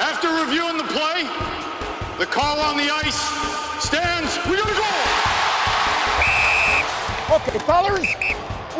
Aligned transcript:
After 0.00 0.32
reviewing 0.32 0.78
the 0.78 0.88
play, 0.88 1.28
the 2.16 2.24
call 2.24 2.58
on 2.60 2.78
the 2.80 2.88
ice 2.88 3.20
stands. 3.84 4.32
We 4.48 4.56
got 4.56 4.72
a 4.72 4.78
goal. 4.80 5.04
Okay, 7.36 7.60
fellas, 7.68 8.08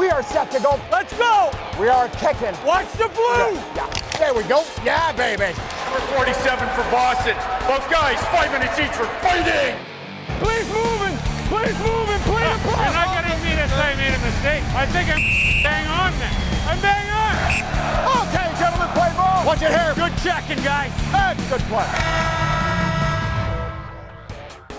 we 0.01 0.09
are 0.09 0.23
set 0.23 0.51
to 0.53 0.61
go. 0.61 0.81
Let's 0.91 1.13
go. 1.19 1.53
We 1.79 1.89
are 1.89 2.09
kicking. 2.17 2.57
Watch 2.65 2.91
the 2.97 3.13
blue. 3.13 3.53
Yeah, 3.53 3.77
yeah. 3.77 3.93
There 4.17 4.33
we 4.33 4.45
go. 4.49 4.65
Yeah, 4.83 5.13
baby. 5.13 5.53
Number 5.93 6.01
47 6.17 6.57
for 6.73 6.89
Boston. 6.89 7.37
Both 7.69 7.85
guys, 7.93 8.17
five 8.33 8.51
minutes 8.51 8.81
each 8.81 8.97
for 8.97 9.05
fighting. 9.21 9.77
Please 10.41 10.65
moving. 10.73 11.21
Please 11.53 11.77
moving. 11.85 12.21
Play 12.25 12.49
the 12.49 12.57
puck. 12.65 12.81
You're 12.81 12.97
not 12.97 13.13
going 13.13 13.29
to 13.29 13.37
me 13.45 13.61
to 13.61 13.69
say 13.69 13.93
I 13.93 13.95
made 13.95 14.17
a 14.17 14.23
mistake. 14.25 14.65
I 14.73 14.87
think 14.89 15.13
I'm 15.13 15.21
bang 15.61 15.87
on 15.87 16.17
then. 16.17 16.40
I'm 16.71 16.81
bang 16.81 17.11
on. 17.11 18.29
Okay, 18.29 18.49
gentlemen, 18.61 18.89
play 18.95 19.13
ball. 19.17 19.45
Watch 19.45 19.63
it 19.63 19.71
here. 19.71 19.93
Good 19.97 20.17
checking, 20.23 20.63
guys. 20.63 20.93
That's 21.11 21.49
good 21.51 21.61
play. 21.63 21.87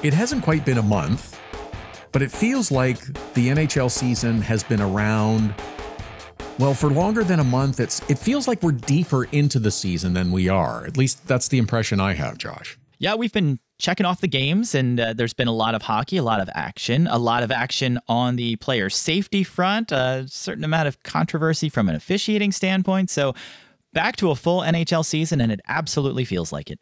It 0.02 0.14
hasn't 0.14 0.42
quite 0.42 0.66
been 0.66 0.78
a 0.78 0.84
month, 0.84 1.38
but 2.14 2.22
it 2.22 2.32
feels 2.32 2.72
like 2.72 3.00
the 3.34 3.50
NHL 3.50 3.92
season 3.92 4.42
has 4.42 4.64
been 4.64 4.80
around. 4.80 5.54
Well, 6.58 6.74
for 6.74 6.90
longer 6.90 7.26
than 7.26 7.42
a 7.42 7.44
month, 7.44 7.82
it's 7.82 8.02
it 8.10 8.18
feels 8.18 8.48
like 8.48 8.64
we're 8.64 8.72
deeper 8.72 9.26
into 9.26 9.60
the 9.60 9.72
season 9.72 10.14
than 10.14 10.32
we 10.32 10.48
are. 10.48 10.86
At 10.86 10.96
least 10.96 11.28
that's 11.28 11.50
the 11.50 11.58
impression 11.58 12.00
I 12.00 12.14
have, 12.14 12.38
Josh. 12.38 12.80
Yeah, 13.00 13.16
we've 13.16 13.34
been 13.34 13.60
checking 13.82 14.06
off 14.06 14.22
the 14.22 14.28
games, 14.28 14.76
and 14.76 15.00
uh, 15.00 15.14
there's 15.14 15.34
been 15.34 15.48
a 15.48 15.54
lot 15.54 15.76
of 15.76 15.82
hockey, 15.82 16.18
a 16.18 16.24
lot 16.24 16.40
of 16.40 16.50
action, 16.54 17.08
a 17.08 17.18
lot 17.18 17.44
of 17.44 17.52
action 17.52 18.00
on 18.08 18.36
the 18.36 18.56
player 18.58 18.90
safety 18.90 19.44
front, 19.44 19.92
a 19.92 20.26
certain 20.30 20.64
amount 20.64 20.88
of 20.88 21.02
controversy 21.04 21.68
from 21.68 21.90
an 21.90 21.96
officiating 21.96 22.52
standpoint. 22.52 23.10
So, 23.10 23.34
back 23.92 24.16
to 24.18 24.32
a 24.32 24.36
full 24.36 24.62
NHL 24.62 25.04
season, 25.04 25.42
and 25.42 25.52
it 25.52 25.60
absolutely 25.68 26.24
feels 26.24 26.54
like 26.54 26.70
it. 26.70 26.80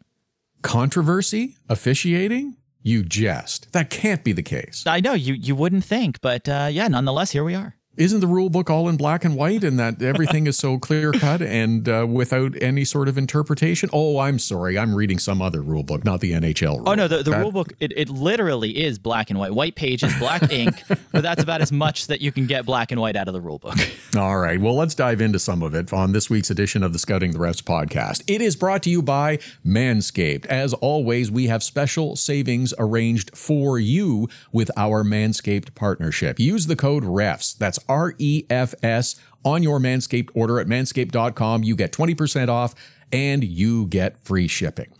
Controversy? 0.62 1.56
Officiating? 1.68 2.56
You 2.82 3.02
jest. 3.02 3.72
That 3.72 3.90
can't 3.90 4.22
be 4.22 4.32
the 4.32 4.42
case. 4.42 4.84
I 4.86 5.00
know 5.00 5.14
you 5.14 5.34
you 5.34 5.54
wouldn't 5.54 5.84
think, 5.84 6.20
but 6.20 6.48
uh, 6.48 6.68
yeah, 6.70 6.88
nonetheless, 6.88 7.30
here 7.30 7.44
we 7.44 7.54
are. 7.54 7.76
Isn't 8.00 8.20
the 8.20 8.26
rule 8.26 8.48
book 8.48 8.70
all 8.70 8.88
in 8.88 8.96
black 8.96 9.26
and 9.26 9.36
white 9.36 9.62
and 9.62 9.78
that 9.78 10.00
everything 10.00 10.46
is 10.46 10.56
so 10.56 10.78
clear 10.78 11.12
cut 11.12 11.42
and 11.42 11.86
uh, 11.86 12.06
without 12.08 12.54
any 12.62 12.82
sort 12.86 13.08
of 13.08 13.18
interpretation? 13.18 13.90
Oh, 13.92 14.18
I'm 14.20 14.38
sorry. 14.38 14.78
I'm 14.78 14.94
reading 14.94 15.18
some 15.18 15.42
other 15.42 15.60
rule 15.60 15.82
book, 15.82 16.02
not 16.02 16.20
the 16.20 16.32
NHL 16.32 16.78
rule. 16.78 16.88
Oh 16.88 16.94
no, 16.94 17.08
the, 17.08 17.18
the 17.18 17.30
That- 17.32 17.40
rule 17.40 17.52
book 17.52 17.74
it, 17.78 17.92
it 17.94 18.08
literally 18.08 18.82
is 18.82 18.98
black 18.98 19.28
and 19.28 19.38
white, 19.38 19.52
white 19.52 19.74
pages, 19.74 20.14
black 20.18 20.42
ink, 20.50 20.82
but 21.12 21.22
that's 21.22 21.42
about 21.42 21.60
as 21.60 21.70
much 21.72 22.06
that 22.06 22.22
you 22.22 22.32
can 22.32 22.46
get 22.46 22.64
black 22.64 22.90
and 22.90 22.98
white 23.02 23.16
out 23.16 23.28
of 23.28 23.34
the 23.34 23.40
rule 23.42 23.58
book. 23.58 23.76
All 24.16 24.38
right. 24.38 24.58
Well, 24.58 24.74
let's 24.76 24.94
dive 24.94 25.20
into 25.20 25.38
some 25.38 25.62
of 25.62 25.74
it 25.74 25.92
on 25.92 26.12
this 26.12 26.30
week's 26.30 26.48
edition 26.50 26.82
of 26.82 26.94
the 26.94 26.98
Scouting 26.98 27.32
the 27.32 27.38
Refs 27.38 27.62
podcast. 27.62 28.22
It 28.26 28.40
is 28.40 28.56
brought 28.56 28.82
to 28.84 28.90
you 28.90 29.02
by 29.02 29.36
Manscaped. 29.62 30.46
As 30.46 30.72
always, 30.72 31.30
we 31.30 31.48
have 31.48 31.62
special 31.62 32.16
savings 32.16 32.72
arranged 32.78 33.36
for 33.36 33.78
you 33.78 34.26
with 34.52 34.70
our 34.74 35.04
Manscaped 35.04 35.74
partnership. 35.74 36.40
Use 36.40 36.66
the 36.66 36.76
code 36.76 37.04
REFS. 37.04 37.58
That's 37.58 37.78
R 37.90 38.14
E 38.18 38.44
F 38.48 38.74
S 38.82 39.16
on 39.44 39.62
your 39.62 39.80
Manscaped 39.80 40.30
order 40.34 40.60
at 40.60 40.68
manscaped.com. 40.68 41.64
You 41.64 41.74
get 41.74 41.92
20% 41.92 42.48
off 42.48 42.74
and 43.12 43.42
you 43.42 43.86
get 43.86 44.22
free 44.24 44.46
shipping. 44.46 44.92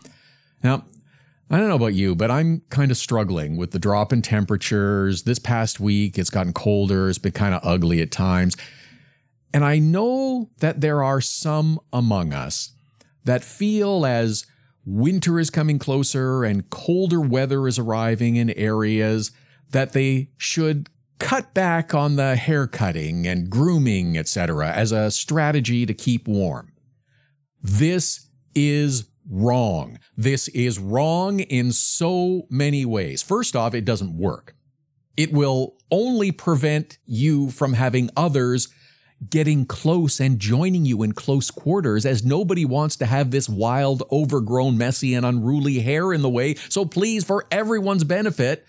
Now, 0.61 0.85
I 1.49 1.57
don't 1.57 1.69
know 1.69 1.75
about 1.75 1.93
you, 1.93 2.15
but 2.15 2.29
I'm 2.29 2.61
kind 2.69 2.91
of 2.91 2.97
struggling 2.97 3.57
with 3.57 3.71
the 3.71 3.79
drop 3.79 4.13
in 4.13 4.21
temperatures. 4.21 5.23
This 5.23 5.39
past 5.39 5.79
week, 5.79 6.17
it's 6.17 6.29
gotten 6.29 6.53
colder. 6.53 7.09
It's 7.09 7.17
been 7.17 7.31
kind 7.31 7.55
of 7.55 7.61
ugly 7.63 8.01
at 8.01 8.11
times. 8.11 8.55
And 9.53 9.65
I 9.65 9.79
know 9.79 10.49
that 10.59 10.81
there 10.81 11.03
are 11.03 11.21
some 11.21 11.79
among 11.91 12.33
us 12.33 12.71
that 13.23 13.43
feel 13.43 14.05
as 14.05 14.45
winter 14.85 15.39
is 15.39 15.49
coming 15.49 15.77
closer 15.77 16.43
and 16.43 16.69
colder 16.69 17.21
weather 17.21 17.67
is 17.67 17.77
arriving 17.77 18.35
in 18.35 18.49
areas 18.51 19.31
that 19.71 19.93
they 19.93 20.29
should 20.37 20.89
cut 21.21 21.53
back 21.53 21.93
on 21.93 22.15
the 22.15 22.35
hair 22.35 22.67
cutting 22.67 23.27
and 23.27 23.49
grooming, 23.49 24.17
etc., 24.17 24.71
as 24.71 24.91
a 24.91 25.11
strategy 25.11 25.85
to 25.85 25.93
keep 25.93 26.27
warm. 26.27 26.73
This 27.61 28.27
is 28.55 29.05
wrong. 29.29 29.99
This 30.17 30.47
is 30.49 30.79
wrong 30.79 31.39
in 31.39 31.71
so 31.71 32.47
many 32.49 32.85
ways. 32.85 33.21
First 33.21 33.55
off, 33.55 33.73
it 33.75 33.85
doesn't 33.85 34.17
work. 34.17 34.55
It 35.15 35.31
will 35.31 35.77
only 35.91 36.31
prevent 36.31 36.97
you 37.05 37.51
from 37.51 37.73
having 37.73 38.09
others 38.17 38.69
getting 39.29 39.65
close 39.65 40.19
and 40.19 40.39
joining 40.39 40.83
you 40.83 41.03
in 41.03 41.11
close 41.11 41.51
quarters 41.51 42.07
as 42.07 42.25
nobody 42.25 42.65
wants 42.65 42.95
to 42.95 43.05
have 43.05 43.29
this 43.29 43.47
wild, 43.47 44.01
overgrown, 44.11 44.75
messy, 44.75 45.13
and 45.13 45.23
unruly 45.23 45.79
hair 45.79 46.11
in 46.11 46.23
the 46.23 46.29
way. 46.29 46.55
So 46.69 46.85
please, 46.85 47.23
for 47.23 47.45
everyone's 47.51 48.03
benefit, 48.03 48.65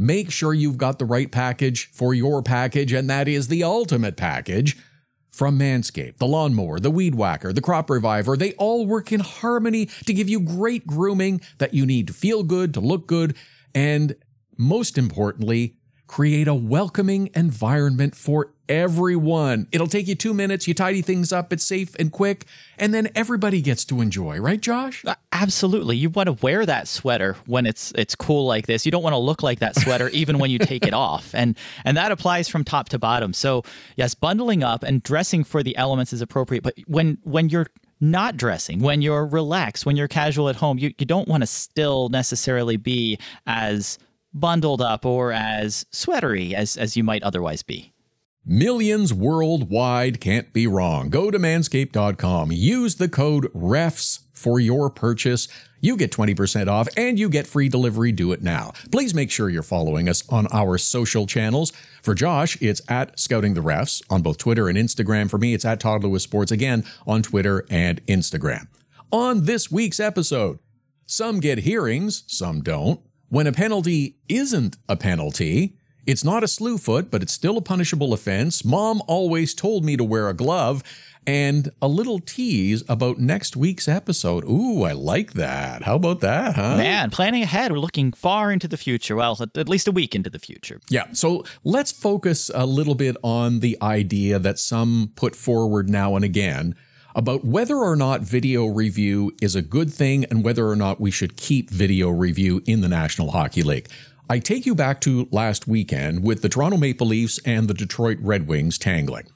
make 0.00 0.30
sure 0.30 0.54
you've 0.54 0.78
got 0.78 0.98
the 0.98 1.04
right 1.04 1.30
package 1.30 1.90
for 1.92 2.14
your 2.14 2.42
package, 2.42 2.92
and 2.92 3.08
that 3.10 3.28
is 3.28 3.48
the 3.48 3.62
ultimate 3.62 4.16
package 4.16 4.78
from 5.30 5.58
Manscaped. 5.58 6.16
The 6.16 6.26
lawnmower, 6.26 6.80
the 6.80 6.90
weed 6.90 7.14
whacker, 7.14 7.52
the 7.52 7.60
crop 7.60 7.90
reviver, 7.90 8.36
they 8.36 8.54
all 8.54 8.86
work 8.86 9.12
in 9.12 9.20
harmony 9.20 9.86
to 10.06 10.14
give 10.14 10.28
you 10.28 10.40
great 10.40 10.86
grooming 10.86 11.42
that 11.58 11.74
you 11.74 11.84
need 11.84 12.06
to 12.06 12.14
feel 12.14 12.42
good, 12.42 12.72
to 12.74 12.80
look 12.80 13.06
good, 13.06 13.36
and 13.74 14.16
most 14.56 14.96
importantly, 14.96 15.76
create 16.10 16.48
a 16.48 16.54
welcoming 16.54 17.30
environment 17.36 18.16
for 18.16 18.50
everyone. 18.68 19.68
It'll 19.70 19.86
take 19.86 20.08
you 20.08 20.16
two 20.16 20.34
minutes, 20.34 20.66
you 20.66 20.74
tidy 20.74 21.02
things 21.02 21.32
up, 21.32 21.52
it's 21.52 21.62
safe 21.62 21.94
and 22.00 22.10
quick, 22.10 22.46
and 22.78 22.92
then 22.92 23.10
everybody 23.14 23.60
gets 23.60 23.84
to 23.84 24.00
enjoy, 24.00 24.40
right, 24.40 24.60
Josh? 24.60 25.04
Uh, 25.04 25.14
Absolutely. 25.30 25.96
You 25.96 26.10
want 26.10 26.26
to 26.26 26.32
wear 26.32 26.66
that 26.66 26.88
sweater 26.88 27.36
when 27.46 27.64
it's 27.64 27.92
it's 27.92 28.16
cool 28.16 28.44
like 28.44 28.66
this. 28.66 28.84
You 28.84 28.90
don't 28.90 29.04
want 29.04 29.14
to 29.14 29.18
look 29.18 29.44
like 29.44 29.60
that 29.60 29.76
sweater 29.76 30.08
even 30.12 30.40
when 30.40 30.50
you 30.50 30.58
take 30.58 30.84
it 30.84 30.94
off. 30.94 31.32
And 31.32 31.56
and 31.84 31.96
that 31.96 32.10
applies 32.10 32.48
from 32.48 32.64
top 32.64 32.88
to 32.88 32.98
bottom. 32.98 33.32
So, 33.32 33.62
yes, 33.94 34.16
bundling 34.16 34.64
up 34.64 34.82
and 34.82 35.04
dressing 35.04 35.44
for 35.44 35.62
the 35.62 35.76
elements 35.76 36.12
is 36.12 36.22
appropriate, 36.22 36.64
but 36.64 36.74
when 36.88 37.18
when 37.22 37.50
you're 37.50 37.68
not 38.00 38.36
dressing, 38.36 38.80
when 38.80 39.00
you're 39.00 39.26
relaxed, 39.26 39.86
when 39.86 39.94
you're 39.94 40.08
casual 40.08 40.48
at 40.48 40.56
home, 40.56 40.76
you, 40.76 40.92
you 40.98 41.06
don't 41.06 41.28
want 41.28 41.42
to 41.44 41.46
still 41.46 42.08
necessarily 42.08 42.76
be 42.76 43.16
as 43.46 43.96
bundled 44.32 44.80
up 44.80 45.04
or 45.04 45.32
as 45.32 45.86
sweatery 45.90 46.54
as 46.54 46.76
as 46.76 46.96
you 46.96 47.04
might 47.04 47.22
otherwise 47.22 47.62
be. 47.62 47.92
Millions 48.44 49.12
worldwide 49.12 50.18
can't 50.18 50.52
be 50.52 50.66
wrong. 50.66 51.10
Go 51.10 51.30
to 51.30 51.38
manscaped.com. 51.38 52.50
Use 52.50 52.94
the 52.94 53.08
code 53.08 53.52
REFS 53.52 54.20
for 54.32 54.58
your 54.58 54.88
purchase. 54.88 55.46
You 55.82 55.94
get 55.96 56.10
20% 56.10 56.66
off 56.66 56.88
and 56.96 57.18
you 57.18 57.28
get 57.28 57.46
free 57.46 57.68
delivery. 57.68 58.12
Do 58.12 58.32
it 58.32 58.42
now. 58.42 58.72
Please 58.90 59.14
make 59.14 59.30
sure 59.30 59.50
you're 59.50 59.62
following 59.62 60.08
us 60.08 60.26
on 60.30 60.46
our 60.52 60.78
social 60.78 61.26
channels. 61.26 61.70
For 62.02 62.14
Josh, 62.14 62.60
it's 62.62 62.80
at 62.88 63.20
Scouting 63.20 63.52
the 63.52 63.60
Refs 63.60 64.02
on 64.08 64.22
both 64.22 64.38
Twitter 64.38 64.68
and 64.68 64.78
Instagram. 64.78 65.28
For 65.28 65.36
me, 65.36 65.52
it's 65.52 65.66
at 65.66 65.78
Todd 65.78 66.02
Lewis 66.02 66.22
Sports 66.22 66.50
again 66.50 66.84
on 67.06 67.22
Twitter 67.22 67.66
and 67.68 68.04
Instagram. 68.06 68.68
On 69.12 69.44
this 69.44 69.70
week's 69.70 70.00
episode, 70.00 70.60
some 71.04 71.40
get 71.40 71.58
hearings, 71.58 72.24
some 72.26 72.62
don't. 72.62 73.00
When 73.30 73.46
a 73.46 73.52
penalty 73.52 74.16
isn't 74.28 74.76
a 74.88 74.96
penalty, 74.96 75.76
it's 76.04 76.24
not 76.24 76.42
a 76.42 76.48
slew 76.48 76.78
foot, 76.78 77.12
but 77.12 77.22
it's 77.22 77.32
still 77.32 77.56
a 77.56 77.62
punishable 77.62 78.12
offense. 78.12 78.64
Mom 78.64 79.00
always 79.06 79.54
told 79.54 79.84
me 79.84 79.96
to 79.96 80.02
wear 80.02 80.28
a 80.28 80.34
glove. 80.34 80.82
And 81.26 81.70
a 81.80 81.86
little 81.86 82.18
tease 82.18 82.82
about 82.88 83.18
next 83.18 83.54
week's 83.54 83.86
episode. 83.86 84.42
Ooh, 84.46 84.82
I 84.82 84.92
like 84.92 85.34
that. 85.34 85.82
How 85.82 85.94
about 85.94 86.20
that, 86.20 86.56
huh? 86.56 86.78
Man, 86.78 87.10
planning 87.10 87.42
ahead, 87.42 87.70
we're 87.70 87.78
looking 87.78 88.10
far 88.12 88.50
into 88.50 88.66
the 88.66 88.78
future. 88.78 89.14
Well, 89.14 89.36
at, 89.38 89.56
at 89.56 89.68
least 89.68 89.86
a 89.86 89.92
week 89.92 90.16
into 90.16 90.30
the 90.30 90.38
future. 90.40 90.80
Yeah, 90.88 91.12
so 91.12 91.44
let's 91.62 91.92
focus 91.92 92.50
a 92.52 92.66
little 92.66 92.96
bit 92.96 93.16
on 93.22 93.60
the 93.60 93.76
idea 93.80 94.40
that 94.40 94.58
some 94.58 95.12
put 95.14 95.36
forward 95.36 95.88
now 95.88 96.16
and 96.16 96.24
again 96.24 96.74
about 97.14 97.44
whether 97.44 97.76
or 97.76 97.96
not 97.96 98.20
video 98.22 98.66
review 98.66 99.32
is 99.42 99.54
a 99.54 99.62
good 99.62 99.92
thing 99.92 100.24
and 100.26 100.44
whether 100.44 100.68
or 100.68 100.76
not 100.76 101.00
we 101.00 101.10
should 101.10 101.36
keep 101.36 101.70
video 101.70 102.10
review 102.10 102.62
in 102.66 102.80
the 102.80 102.88
National 102.88 103.32
Hockey 103.32 103.62
League. 103.62 103.88
I 104.28 104.38
take 104.38 104.64
you 104.64 104.74
back 104.74 105.00
to 105.02 105.28
last 105.32 105.66
weekend 105.66 106.22
with 106.22 106.42
the 106.42 106.48
Toronto 106.48 106.76
Maple 106.76 107.08
Leafs 107.08 107.40
and 107.44 107.66
the 107.66 107.74
Detroit 107.74 108.18
Red 108.20 108.46
Wings 108.46 108.78
tangling. 108.78 109.26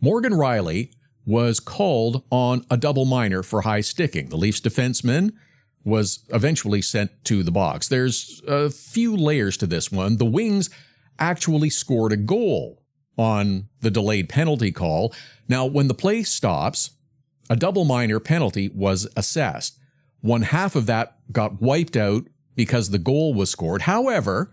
Morgan 0.00 0.34
Rielly 0.34 0.92
was 1.24 1.58
called 1.58 2.22
on 2.30 2.64
a 2.70 2.76
double 2.76 3.04
minor 3.04 3.42
for 3.42 3.62
high 3.62 3.80
sticking. 3.80 4.28
The 4.28 4.36
Leafs 4.36 4.60
defenseman 4.60 5.32
was 5.84 6.24
eventually 6.30 6.82
sent 6.82 7.10
to 7.24 7.42
the 7.42 7.50
box. 7.50 7.88
There's 7.88 8.40
a 8.46 8.70
few 8.70 9.16
layers 9.16 9.56
to 9.58 9.66
this 9.66 9.90
one. 9.90 10.18
The 10.18 10.24
Wings 10.24 10.70
actually 11.18 11.70
scored 11.70 12.12
a 12.12 12.16
goal 12.16 12.82
on 13.18 13.68
the 13.80 13.90
delayed 13.90 14.28
penalty 14.28 14.70
call. 14.70 15.14
Now, 15.48 15.64
when 15.64 15.88
the 15.88 15.94
play 15.94 16.22
stops, 16.22 16.90
a 17.48 17.56
double 17.56 17.84
minor 17.84 18.20
penalty 18.20 18.70
was 18.74 19.08
assessed. 19.16 19.78
One 20.20 20.42
half 20.42 20.74
of 20.74 20.86
that 20.86 21.16
got 21.32 21.60
wiped 21.60 21.96
out 21.96 22.26
because 22.54 22.90
the 22.90 22.98
goal 22.98 23.34
was 23.34 23.50
scored. 23.50 23.82
However, 23.82 24.52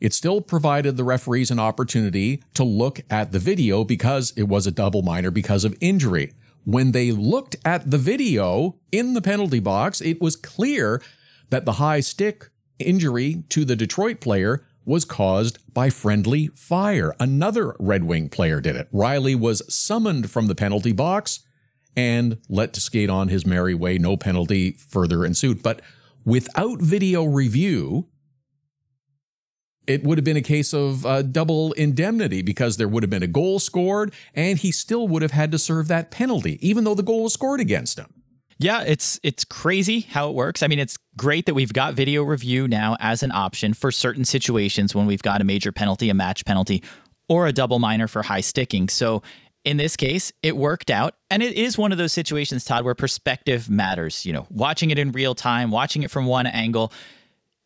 it 0.00 0.12
still 0.12 0.40
provided 0.40 0.96
the 0.96 1.04
referees 1.04 1.50
an 1.50 1.58
opportunity 1.58 2.42
to 2.54 2.64
look 2.64 3.00
at 3.08 3.32
the 3.32 3.38
video 3.38 3.84
because 3.84 4.32
it 4.36 4.44
was 4.44 4.66
a 4.66 4.72
double 4.72 5.02
minor 5.02 5.30
because 5.30 5.64
of 5.64 5.76
injury. 5.80 6.32
when 6.64 6.92
they 6.92 7.12
looked 7.12 7.56
at 7.64 7.90
the 7.90 7.98
video 7.98 8.76
in 8.90 9.12
the 9.14 9.22
penalty 9.22 9.60
box, 9.60 10.00
it 10.00 10.20
was 10.20 10.34
clear 10.34 11.00
that 11.50 11.64
the 11.64 11.72
high 11.72 12.00
stick 12.00 12.50
injury 12.78 13.44
to 13.50 13.64
the 13.64 13.76
Detroit 13.76 14.20
player 14.20 14.66
was 14.84 15.04
caused 15.04 15.58
by 15.72 15.90
friendly 15.90 16.48
fire. 16.48 17.14
Another 17.20 17.76
Red 17.78 18.04
Wing 18.04 18.28
player 18.28 18.60
did 18.60 18.76
it. 18.76 18.90
Rielly 18.92 19.38
was 19.38 19.62
summoned 19.72 20.30
from 20.30 20.46
the 20.46 20.54
penalty 20.54 20.92
box 20.92 21.40
and 21.96 22.38
let 22.48 22.72
to 22.74 22.80
skate 22.80 23.10
on 23.10 23.28
his 23.28 23.46
merry 23.46 23.74
way. 23.74 23.98
No 23.98 24.16
penalty 24.16 24.72
further 24.72 25.24
ensued. 25.24 25.62
But 25.62 25.80
without 26.24 26.80
video 26.80 27.24
review, 27.24 28.08
it 29.86 30.02
would 30.02 30.18
have 30.18 30.24
been 30.24 30.36
a 30.36 30.42
case 30.42 30.72
of 30.72 31.04
uh, 31.04 31.22
double 31.22 31.72
indemnity 31.72 32.42
because 32.42 32.76
there 32.76 32.88
would 32.88 33.02
have 33.02 33.10
been 33.10 33.22
a 33.22 33.28
goal 33.28 33.58
scored 33.58 34.12
and 34.34 34.58
he 34.58 34.72
still 34.72 35.06
would 35.08 35.22
have 35.22 35.32
had 35.32 35.52
to 35.52 35.58
serve 35.58 35.88
that 35.88 36.10
penalty, 36.10 36.58
even 36.66 36.84
though 36.84 36.94
the 36.94 37.02
goal 37.02 37.24
was 37.24 37.34
scored 37.34 37.60
against 37.60 37.98
him. 37.98 38.12
Yeah, 38.58 38.82
it's 38.82 39.18
it's 39.24 39.44
crazy 39.44 40.00
how 40.00 40.30
it 40.30 40.34
works. 40.34 40.62
I 40.62 40.68
mean, 40.68 40.78
it's 40.78 40.96
great 41.16 41.46
that 41.46 41.54
we've 41.54 41.72
got 41.72 41.94
video 41.94 42.22
review 42.22 42.68
now 42.68 42.96
as 43.00 43.24
an 43.24 43.32
option 43.32 43.74
for 43.74 43.90
certain 43.90 44.24
situations 44.24 44.94
when 44.94 45.06
we've 45.06 45.22
got 45.22 45.40
a 45.40 45.44
major 45.44 45.72
penalty, 45.72 46.08
a 46.08 46.14
match 46.14 46.44
penalty, 46.44 46.82
or 47.28 47.46
a 47.46 47.52
double 47.52 47.80
minor 47.80 48.06
for 48.06 48.22
high 48.22 48.40
sticking. 48.40 48.88
So 48.88 49.22
in 49.64 49.76
this 49.78 49.96
case, 49.96 50.32
it 50.42 50.56
worked 50.56 50.90
out. 50.90 51.14
And 51.30 51.42
it 51.42 51.54
is 51.54 51.78
one 51.78 51.92
of 51.92 51.98
those 51.98 52.12
situations, 52.12 52.64
Todd, 52.64 52.84
where 52.84 52.94
perspective 52.94 53.70
matters. 53.70 54.24
You 54.24 54.32
know, 54.32 54.46
watching 54.50 54.90
it 54.90 54.98
in 54.98 55.12
real 55.12 55.34
time, 55.34 55.70
watching 55.70 56.02
it 56.02 56.10
from 56.10 56.26
one 56.26 56.46
angle, 56.46 56.92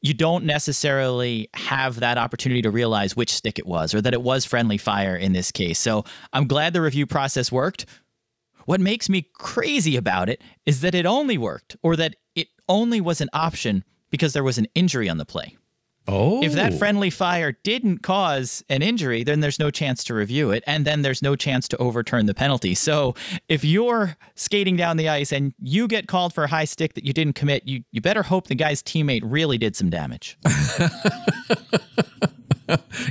you 0.01 0.15
don't 0.15 0.45
necessarily 0.45 1.51
have 1.55 2.01
that 2.01 2.19
opportunity 2.19 2.63
to 2.63 2.71
realize 2.71 3.17
which 3.17 3.33
stick 3.33 3.59
it 3.59 3.67
was 3.67 3.95
or 3.95 4.01
that 4.01 4.15
it 4.15 4.23
was 4.23 4.45
friendly 4.45 4.79
fire 4.79 5.17
in 5.17 5.33
this 5.33 5.51
case. 5.51 5.79
So 5.79 6.05
I'm 6.33 6.47
glad 6.47 6.73
the 6.73 6.81
review 6.81 7.07
process 7.07 7.51
worked. 7.51 7.85
What 8.67 8.81
makes 8.81 9.09
me 9.09 9.29
crazy 9.35 9.97
about 9.97 10.29
it 10.29 10.41
is 10.67 10.83
that 10.83 10.95
it 10.95 11.07
only 11.07 11.37
worked 11.37 11.77
or 11.83 11.97
that 11.97 12.15
it 12.35 12.49
only 12.69 13.01
was 13.01 13.21
an 13.21 13.29
option 13.33 13.83
because 14.11 14.35
there 14.35 14.45
was 14.45 14.59
an 14.59 14.67
injury 14.75 15.09
on 15.09 15.19
the 15.19 15.25
play. 15.25 15.57
Oh. 16.09 16.43
If 16.43 16.53
that 16.55 16.73
oh. 16.73 16.77
friendly 16.77 17.11
fire 17.11 17.53
didn't 17.63 17.99
cause 17.99 18.65
an 18.71 18.81
injury, 18.83 19.23
then 19.25 19.41
there's 19.41 19.59
no 19.59 19.71
chance 19.71 20.03
to 20.05 20.15
review 20.15 20.51
it, 20.51 20.65
and 20.67 20.87
then 20.87 21.03
there's 21.03 21.23
no 21.23 21.37
chance 21.37 21.69
to 21.69 21.77
overturn 21.77 22.25
the 22.27 22.35
penalty. 22.35 22.75
So 22.75 23.15
if 23.49 23.63
you're 23.63 24.17
skating 24.35 24.77
down 24.77 24.97
the 24.97 25.09
ice 25.09 25.33
and 25.33 25.53
you 25.61 25.87
get 25.87 26.09
called 26.09 26.33
for 26.33 26.45
a 26.45 26.49
high 26.49 26.65
stick 26.65 26.95
that 26.95 27.05
you 27.05 27.13
didn't 27.13 27.35
commit, 27.35 27.69
you, 27.69 27.85
you 27.93 28.01
better 28.01 28.23
hope 28.23 28.47
the 28.47 28.55
guy's 28.55 28.83
teammate 28.83 29.21
really 29.23 29.59
did 29.59 29.77
some 29.77 29.91
damage. 29.91 30.39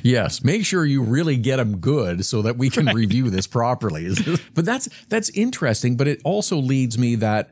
Yes, 0.03 0.43
make 0.43 0.65
sure 0.65 0.85
you 0.85 1.01
really 1.01 1.37
get 1.37 1.57
them 1.57 1.79
good 1.79 2.25
so 2.25 2.41
that 2.43 2.57
we 2.57 2.69
can 2.69 2.85
right. 2.85 2.95
review 2.95 3.29
this 3.29 3.47
properly. 3.47 4.07
but 4.53 4.65
that's 4.65 4.87
that's 5.09 5.29
interesting, 5.31 5.97
but 5.97 6.07
it 6.07 6.21
also 6.23 6.57
leads 6.57 6.97
me 6.97 7.15
that 7.15 7.51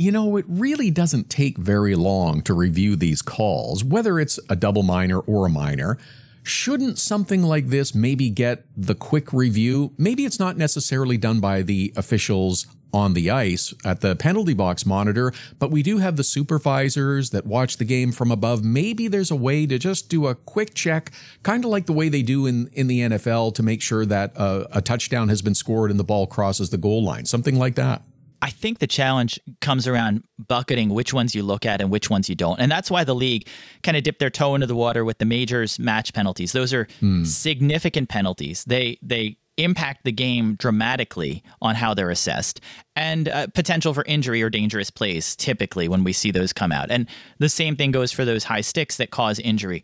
you 0.00 0.10
know, 0.10 0.38
it 0.38 0.46
really 0.48 0.90
doesn't 0.90 1.28
take 1.28 1.58
very 1.58 1.94
long 1.94 2.40
to 2.40 2.54
review 2.54 2.96
these 2.96 3.20
calls, 3.20 3.84
whether 3.84 4.18
it's 4.18 4.40
a 4.48 4.56
double 4.56 4.82
minor 4.82 5.18
or 5.18 5.44
a 5.44 5.50
minor. 5.50 5.98
Shouldn't 6.42 6.98
something 6.98 7.42
like 7.42 7.66
this 7.66 7.94
maybe 7.94 8.30
get 8.30 8.64
the 8.74 8.94
quick 8.94 9.30
review? 9.30 9.92
Maybe 9.98 10.24
it's 10.24 10.38
not 10.38 10.56
necessarily 10.56 11.18
done 11.18 11.38
by 11.38 11.60
the 11.60 11.92
officials 11.96 12.66
on 12.94 13.12
the 13.12 13.30
ice 13.30 13.74
at 13.84 14.00
the 14.00 14.16
penalty 14.16 14.54
box 14.54 14.86
monitor, 14.86 15.34
but 15.58 15.70
we 15.70 15.82
do 15.82 15.98
have 15.98 16.16
the 16.16 16.24
supervisors 16.24 17.28
that 17.28 17.44
watch 17.44 17.76
the 17.76 17.84
game 17.84 18.10
from 18.10 18.30
above. 18.30 18.64
Maybe 18.64 19.06
there's 19.06 19.30
a 19.30 19.36
way 19.36 19.66
to 19.66 19.78
just 19.78 20.08
do 20.08 20.28
a 20.28 20.34
quick 20.34 20.72
check, 20.72 21.12
kind 21.42 21.62
of 21.62 21.70
like 21.70 21.84
the 21.84 21.92
way 21.92 22.08
they 22.08 22.22
do 22.22 22.46
in, 22.46 22.68
in 22.72 22.86
the 22.86 23.00
NFL 23.00 23.54
to 23.56 23.62
make 23.62 23.82
sure 23.82 24.06
that 24.06 24.32
a, 24.34 24.78
a 24.78 24.80
touchdown 24.80 25.28
has 25.28 25.42
been 25.42 25.54
scored 25.54 25.90
and 25.90 26.00
the 26.00 26.04
ball 26.04 26.26
crosses 26.26 26.70
the 26.70 26.78
goal 26.78 27.04
line, 27.04 27.26
something 27.26 27.58
like 27.58 27.74
that. 27.74 28.02
I 28.42 28.50
think 28.50 28.78
the 28.78 28.86
challenge 28.86 29.38
comes 29.60 29.86
around 29.86 30.24
bucketing 30.38 30.90
which 30.90 31.12
ones 31.12 31.34
you 31.34 31.42
look 31.42 31.66
at 31.66 31.80
and 31.80 31.90
which 31.90 32.08
ones 32.08 32.28
you 32.28 32.34
don't. 32.34 32.58
And 32.60 32.70
that's 32.70 32.90
why 32.90 33.04
the 33.04 33.14
league 33.14 33.46
kind 33.82 33.96
of 33.96 34.02
dipped 34.02 34.18
their 34.18 34.30
toe 34.30 34.54
into 34.54 34.66
the 34.66 34.74
water 34.74 35.04
with 35.04 35.18
the 35.18 35.24
majors 35.24 35.78
match 35.78 36.12
penalties. 36.12 36.52
Those 36.52 36.72
are 36.72 36.88
hmm. 37.00 37.24
significant 37.24 38.08
penalties. 38.08 38.64
They 38.64 38.98
they 39.02 39.36
impact 39.56 40.04
the 40.04 40.12
game 40.12 40.54
dramatically 40.54 41.42
on 41.60 41.74
how 41.74 41.92
they're 41.92 42.10
assessed 42.10 42.60
and 42.96 43.28
uh, 43.28 43.46
potential 43.48 43.92
for 43.92 44.04
injury 44.06 44.42
or 44.42 44.48
dangerous 44.48 44.90
plays 44.90 45.36
typically 45.36 45.88
when 45.88 46.02
we 46.02 46.12
see 46.12 46.30
those 46.30 46.52
come 46.52 46.72
out. 46.72 46.90
And 46.90 47.06
the 47.38 47.48
same 47.48 47.76
thing 47.76 47.90
goes 47.90 48.10
for 48.10 48.24
those 48.24 48.44
high 48.44 48.62
sticks 48.62 48.96
that 48.96 49.10
cause 49.10 49.38
injury. 49.38 49.82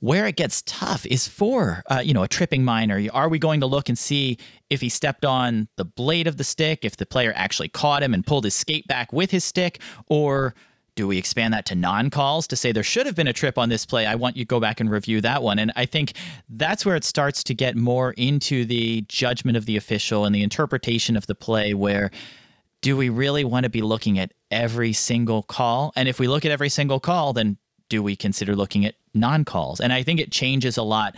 Where 0.00 0.26
it 0.26 0.36
gets 0.36 0.62
tough 0.62 1.06
is 1.06 1.26
for 1.26 1.82
uh, 1.90 2.00
you 2.04 2.12
know 2.12 2.22
a 2.22 2.28
tripping 2.28 2.64
minor. 2.64 3.02
Are 3.12 3.28
we 3.28 3.38
going 3.38 3.60
to 3.60 3.66
look 3.66 3.88
and 3.88 3.98
see 3.98 4.38
if 4.68 4.80
he 4.80 4.88
stepped 4.88 5.24
on 5.24 5.68
the 5.76 5.84
blade 5.84 6.26
of 6.26 6.36
the 6.36 6.44
stick, 6.44 6.80
if 6.84 6.96
the 6.96 7.06
player 7.06 7.32
actually 7.34 7.68
caught 7.68 8.02
him 8.02 8.12
and 8.12 8.26
pulled 8.26 8.44
his 8.44 8.54
skate 8.54 8.86
back 8.86 9.12
with 9.12 9.30
his 9.30 9.44
stick, 9.44 9.80
or 10.08 10.54
do 10.96 11.06
we 11.06 11.18
expand 11.18 11.52
that 11.52 11.66
to 11.66 11.74
non-calls 11.74 12.46
to 12.48 12.56
say 12.56 12.72
there 12.72 12.82
should 12.82 13.06
have 13.06 13.14
been 13.14 13.28
a 13.28 13.32
trip 13.32 13.58
on 13.58 13.68
this 13.68 13.86
play? 13.86 14.06
I 14.06 14.14
want 14.14 14.36
you 14.36 14.44
to 14.44 14.48
go 14.48 14.58
back 14.58 14.80
and 14.80 14.90
review 14.90 15.20
that 15.20 15.42
one. 15.42 15.58
And 15.58 15.70
I 15.76 15.84
think 15.84 16.14
that's 16.48 16.86
where 16.86 16.96
it 16.96 17.04
starts 17.04 17.44
to 17.44 17.54
get 17.54 17.76
more 17.76 18.12
into 18.12 18.64
the 18.64 19.02
judgment 19.02 19.58
of 19.58 19.66
the 19.66 19.76
official 19.76 20.24
and 20.24 20.34
the 20.34 20.42
interpretation 20.42 21.16
of 21.16 21.26
the 21.26 21.34
play 21.34 21.74
where 21.74 22.10
do 22.80 22.96
we 22.96 23.08
really 23.08 23.44
want 23.44 23.64
to 23.64 23.70
be 23.70 23.82
looking 23.82 24.18
at 24.18 24.32
every 24.50 24.92
single 24.92 25.42
call? 25.42 25.92
And 25.96 26.08
if 26.08 26.18
we 26.18 26.28
look 26.28 26.44
at 26.44 26.50
every 26.50 26.68
single 26.68 27.00
call, 27.00 27.32
then 27.32 27.58
do 27.88 28.02
we 28.02 28.16
consider 28.16 28.54
looking 28.54 28.84
at 28.84 28.94
non 29.14 29.44
calls? 29.44 29.80
And 29.80 29.92
I 29.92 30.02
think 30.02 30.20
it 30.20 30.30
changes 30.30 30.76
a 30.76 30.82
lot. 30.82 31.16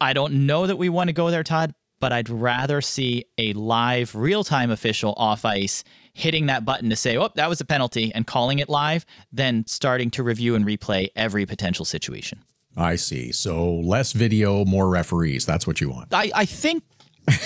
I 0.00 0.12
don't 0.12 0.46
know 0.46 0.66
that 0.66 0.76
we 0.76 0.88
want 0.88 1.08
to 1.08 1.12
go 1.12 1.30
there, 1.30 1.44
Todd, 1.44 1.74
but 2.00 2.12
I'd 2.12 2.30
rather 2.30 2.80
see 2.80 3.26
a 3.38 3.52
live, 3.52 4.14
real 4.14 4.42
time 4.42 4.70
official 4.70 5.14
off 5.16 5.44
ice 5.44 5.84
hitting 6.12 6.46
that 6.46 6.64
button 6.64 6.90
to 6.90 6.96
say, 6.96 7.16
oh, 7.16 7.28
that 7.36 7.48
was 7.48 7.60
a 7.60 7.64
penalty 7.64 8.12
and 8.14 8.26
calling 8.26 8.58
it 8.58 8.68
live 8.68 9.04
than 9.32 9.66
starting 9.66 10.10
to 10.12 10.22
review 10.22 10.54
and 10.54 10.64
replay 10.64 11.08
every 11.14 11.46
potential 11.46 11.84
situation. 11.84 12.42
I 12.76 12.96
see. 12.96 13.32
So 13.32 13.74
less 13.74 14.12
video, 14.12 14.64
more 14.64 14.88
referees. 14.88 15.44
That's 15.44 15.66
what 15.66 15.80
you 15.80 15.90
want. 15.90 16.12
I, 16.14 16.30
I 16.34 16.44
think 16.46 16.84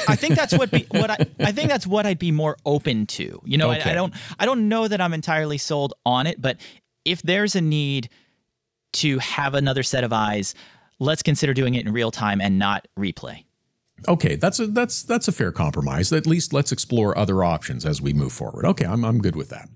I 0.09 0.17
think 0.17 0.35
that's 0.35 0.57
what 0.57 0.71
be, 0.71 0.87
what 0.91 1.11
I, 1.11 1.17
I 1.41 1.53
think 1.53 1.69
that's 1.69 1.87
what 1.87 2.07
I'd 2.07 2.19
be 2.19 2.33
more 2.33 2.57
open 2.65 3.07
to. 3.07 3.41
You 3.45 3.59
know, 3.59 3.73
okay. 3.73 3.91
I, 3.91 3.93
I, 3.93 3.95
don't 3.95 4.15
I 4.39 4.47
don't 4.47 4.69
know 4.69 4.87
that 4.87 5.01
I'm 5.01 5.13
entirely 5.13 5.59
sold 5.59 5.95
on 6.07 6.27
it, 6.27 6.41
but 6.41 6.59
if 7.05 7.23
there's 7.23 7.55
a 7.55 7.61
need 7.61 8.09
to 8.95 9.19
have 9.19 9.55
another 9.55 9.83
set 9.83 10.05
of 10.05 10.13
eyes, 10.13 10.55
let's 10.99 11.23
consider 11.23 11.55
doing 11.55 11.75
it 11.75 11.87
in 11.87 11.93
real 11.93 12.11
time 12.11 12.41
and 12.41 12.59
not 12.59 12.87
replay. 12.99 13.45
Okay, 14.09 14.37
that's 14.37 14.61
a 14.61 14.67
that's 14.67 15.03
that's 15.03 15.29
a 15.29 15.33
fair 15.33 15.53
compromise. 15.53 16.13
At 16.13 16.27
least 16.27 16.53
let's 16.53 16.73
explore 16.73 17.17
other 17.17 17.43
options 17.43 17.87
as 17.87 18.03
we 18.03 18.13
move 18.13 18.33
forward. 18.33 18.65
Okay, 18.67 18.85
I'm 18.85 19.05
I'm 19.05 19.19
good 19.19 19.37
with 19.37 19.49
that. 19.51 19.69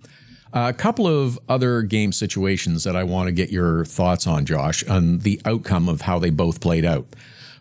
A 0.53 0.73
couple 0.73 1.07
of 1.07 1.39
other 1.49 1.83
game 1.83 2.11
situations 2.11 2.85
that 2.85 2.97
I 2.97 3.05
want 3.05 3.29
to 3.29 3.33
get 3.33 3.51
your 3.51 3.85
thoughts 3.85 4.27
on, 4.27 4.47
Josh, 4.47 4.87
on 4.89 5.19
the 5.19 5.41
outcome 5.45 5.89
of 5.89 6.03
how 6.03 6.19
they 6.19 6.31
both 6.31 6.61
played 6.61 6.85
out. 6.85 7.07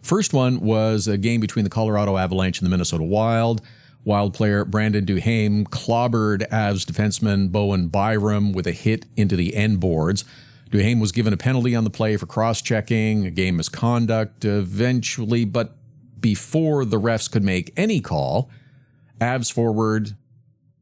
First 0.01 0.33
one 0.33 0.61
was 0.61 1.07
a 1.07 1.17
game 1.17 1.41
between 1.41 1.63
the 1.63 1.69
Colorado 1.69 2.15
Avalanche 2.15 2.59
and 2.59 2.65
the 2.65 2.69
Minnesota 2.69 3.03
Wild. 3.03 3.61
Wild 4.03 4.33
player 4.33 4.63
Brandon 4.63 5.05
Duhaime 5.05 5.65
clobbered 5.65 6.47
Avs 6.49 6.85
defenseman 6.85 7.51
Bowen 7.51 7.87
Byram 7.89 8.53
with 8.53 8.67
a 8.67 8.71
hit 8.71 9.05
into 9.17 9.35
the 9.35 9.55
end 9.55 9.79
boards. 9.79 10.23
Duhaime 10.71 11.01
was 11.01 11.11
given 11.11 11.33
a 11.33 11.37
penalty 11.37 11.75
on 11.75 11.83
the 11.83 11.89
play 11.89 12.17
for 12.17 12.25
cross 12.25 12.61
checking, 12.61 13.25
a 13.25 13.31
game 13.31 13.57
misconduct 13.57 14.45
eventually, 14.45 15.45
but 15.45 15.75
before 16.19 16.85
the 16.85 16.99
refs 16.99 17.29
could 17.31 17.43
make 17.43 17.71
any 17.77 18.01
call, 18.01 18.49
Avs 19.19 19.51
forward, 19.51 20.15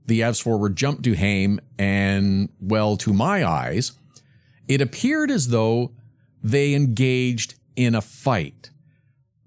the 0.05 0.21
Avs 0.21 0.41
forward 0.41 0.75
jumped 0.75 1.03
Duhaime, 1.03 1.59
and 1.77 2.49
well, 2.59 2.97
to 2.97 3.13
my 3.13 3.45
eyes, 3.45 3.93
it 4.67 4.81
appeared 4.81 5.29
as 5.29 5.49
though 5.49 5.91
they 6.43 6.73
engaged 6.73 7.55
in 7.75 7.95
a 7.95 8.01
fight. 8.01 8.71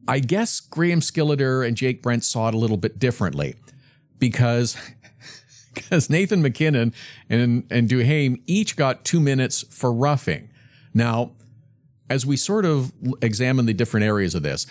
I 0.08 0.20
guess 0.20 0.58
Graham 0.58 1.00
Skilliter 1.00 1.66
and 1.66 1.76
Jake 1.76 2.02
Brenk 2.02 2.24
saw 2.24 2.48
it 2.48 2.54
a 2.54 2.58
little 2.58 2.78
bit 2.78 2.98
differently 2.98 3.54
because 4.18 4.76
because 5.74 6.08
Nathan 6.08 6.40
MacKinnon 6.40 6.94
and 7.28 7.64
and 7.70 7.88
Duhaime 7.88 8.40
each 8.46 8.74
got 8.74 9.04
two 9.04 9.20
minutes 9.20 9.64
for 9.68 9.92
roughing. 9.92 10.50
Now, 10.94 11.32
as 12.08 12.24
we 12.24 12.36
sort 12.38 12.64
of 12.64 12.92
examine 13.20 13.66
the 13.66 13.74
different 13.74 14.04
areas 14.04 14.34
of 14.34 14.42
this, 14.42 14.66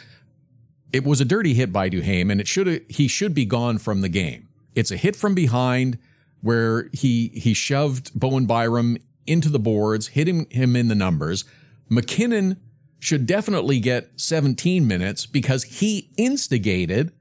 it 0.91 1.06
was 1.06 1.22
a 1.22 1.25
dirty 1.25 1.53
hit 1.53 1.72
by 1.72 1.89
Duhaime, 1.89 2.32
and 2.32 2.41
it 2.41 2.48
should 2.48 2.84
he 2.89 3.08
should 3.08 3.36
be 3.36 3.46
gone 3.46 3.77
from 3.77 4.01
the 4.01 4.10
game. 4.10 4.50
It's 4.74 4.91
a 4.91 4.98
hit 4.98 5.15
from 5.15 5.36
behind 5.36 6.00
where 6.41 6.89
he 6.94 7.29
he 7.29 7.53
shoved 7.53 8.12
Bowen 8.20 8.48
Byram 8.48 8.98
into 9.27 9.50
the 9.50 9.60
boards, 9.60 10.08
hitting 10.08 10.50
him 10.50 10.75
in 10.75 10.88
the 10.88 10.96
numbers. 10.96 11.46
MacKinnon 11.89 12.60
should 13.00 13.25
definitely 13.25 13.80
get 13.80 14.12
17 14.20 14.88
minutes 14.88 15.25
because 15.25 15.63
he 15.63 16.12
instigated 16.18 17.12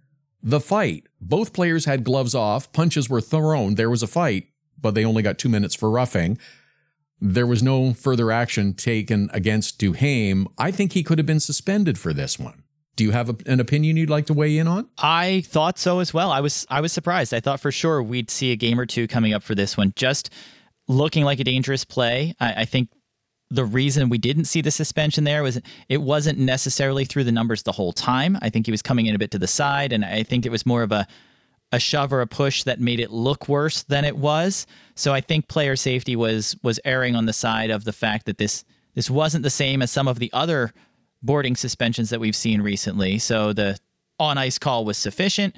the 0.42 0.60
fight. 0.60 1.06
Both 1.20 1.52
players 1.52 1.84
had 1.84 2.04
gloves 2.04 2.34
off, 2.34 2.72
punches 2.72 3.10
were 3.10 3.20
thrown, 3.20 3.74
there 3.74 3.90
was 3.90 4.02
a 4.02 4.06
fight, 4.06 4.48
but 4.80 4.94
they 4.94 5.04
only 5.04 5.22
got 5.22 5.38
two 5.38 5.48
minutes 5.48 5.74
for 5.74 5.90
roughing. 5.90 6.38
There 7.20 7.46
was 7.46 7.62
no 7.62 7.94
further 7.94 8.30
action 8.30 8.74
taken 8.74 9.30
against 9.32 9.80
Duhaime. 9.80 10.46
I 10.58 10.70
think 10.70 10.92
he 10.92 11.02
could 11.02 11.18
have 11.18 11.26
been 11.26 11.40
suspended 11.40 11.98
for 11.98 12.12
this 12.12 12.38
one. 12.38 12.62
Do 12.94 13.04
you 13.04 13.10
have 13.10 13.28
a, 13.28 13.36
an 13.46 13.60
opinion 13.60 13.96
you'd 13.96 14.10
like 14.10 14.26
to 14.26 14.34
weigh 14.34 14.56
in 14.58 14.66
on? 14.66 14.88
I 14.98 15.42
thought 15.46 15.78
so 15.78 15.98
as 16.00 16.14
well. 16.14 16.30
I 16.30 16.40
was 16.40 16.66
I 16.70 16.80
was 16.80 16.92
surprised. 16.92 17.34
I 17.34 17.40
thought 17.40 17.60
for 17.60 17.70
sure 17.70 18.02
we'd 18.02 18.30
see 18.30 18.52
a 18.52 18.56
game 18.56 18.80
or 18.80 18.86
two 18.86 19.06
coming 19.06 19.34
up 19.34 19.42
for 19.42 19.54
this 19.54 19.76
one. 19.76 19.92
Just 19.96 20.30
looking 20.88 21.24
like 21.24 21.40
a 21.40 21.44
dangerous 21.44 21.84
play. 21.84 22.34
I, 22.40 22.62
I 22.62 22.64
think 22.64 22.88
the 23.50 23.64
reason 23.64 24.08
we 24.08 24.18
didn't 24.18 24.46
see 24.46 24.60
the 24.60 24.70
suspension 24.70 25.24
there 25.24 25.42
was 25.42 25.60
it 25.88 26.02
wasn't 26.02 26.38
necessarily 26.38 27.04
through 27.04 27.24
the 27.24 27.32
numbers 27.32 27.62
the 27.62 27.72
whole 27.72 27.92
time. 27.92 28.36
I 28.42 28.50
think 28.50 28.66
he 28.66 28.72
was 28.72 28.82
coming 28.82 29.06
in 29.06 29.14
a 29.14 29.18
bit 29.18 29.30
to 29.32 29.38
the 29.38 29.46
side, 29.46 29.92
and 29.92 30.04
I 30.04 30.22
think 30.22 30.44
it 30.44 30.50
was 30.50 30.66
more 30.66 30.82
of 30.82 30.92
a 30.92 31.06
a 31.72 31.80
shove 31.80 32.12
or 32.12 32.20
a 32.20 32.26
push 32.26 32.62
that 32.62 32.80
made 32.80 33.00
it 33.00 33.10
look 33.10 33.48
worse 33.48 33.82
than 33.82 34.04
it 34.04 34.16
was. 34.16 34.66
So 34.94 35.12
I 35.12 35.20
think 35.20 35.48
player 35.48 35.76
safety 35.76 36.16
was 36.16 36.56
was 36.62 36.80
erring 36.84 37.14
on 37.16 37.26
the 37.26 37.32
side 37.32 37.70
of 37.70 37.84
the 37.84 37.92
fact 37.92 38.26
that 38.26 38.38
this 38.38 38.64
this 38.94 39.10
wasn't 39.10 39.42
the 39.42 39.50
same 39.50 39.82
as 39.82 39.90
some 39.90 40.08
of 40.08 40.18
the 40.18 40.30
other 40.32 40.72
boarding 41.22 41.56
suspensions 41.56 42.10
that 42.10 42.20
we've 42.20 42.36
seen 42.36 42.62
recently. 42.62 43.18
So 43.18 43.52
the 43.52 43.78
on 44.18 44.38
ice 44.38 44.58
call 44.58 44.84
was 44.84 44.96
sufficient 44.96 45.54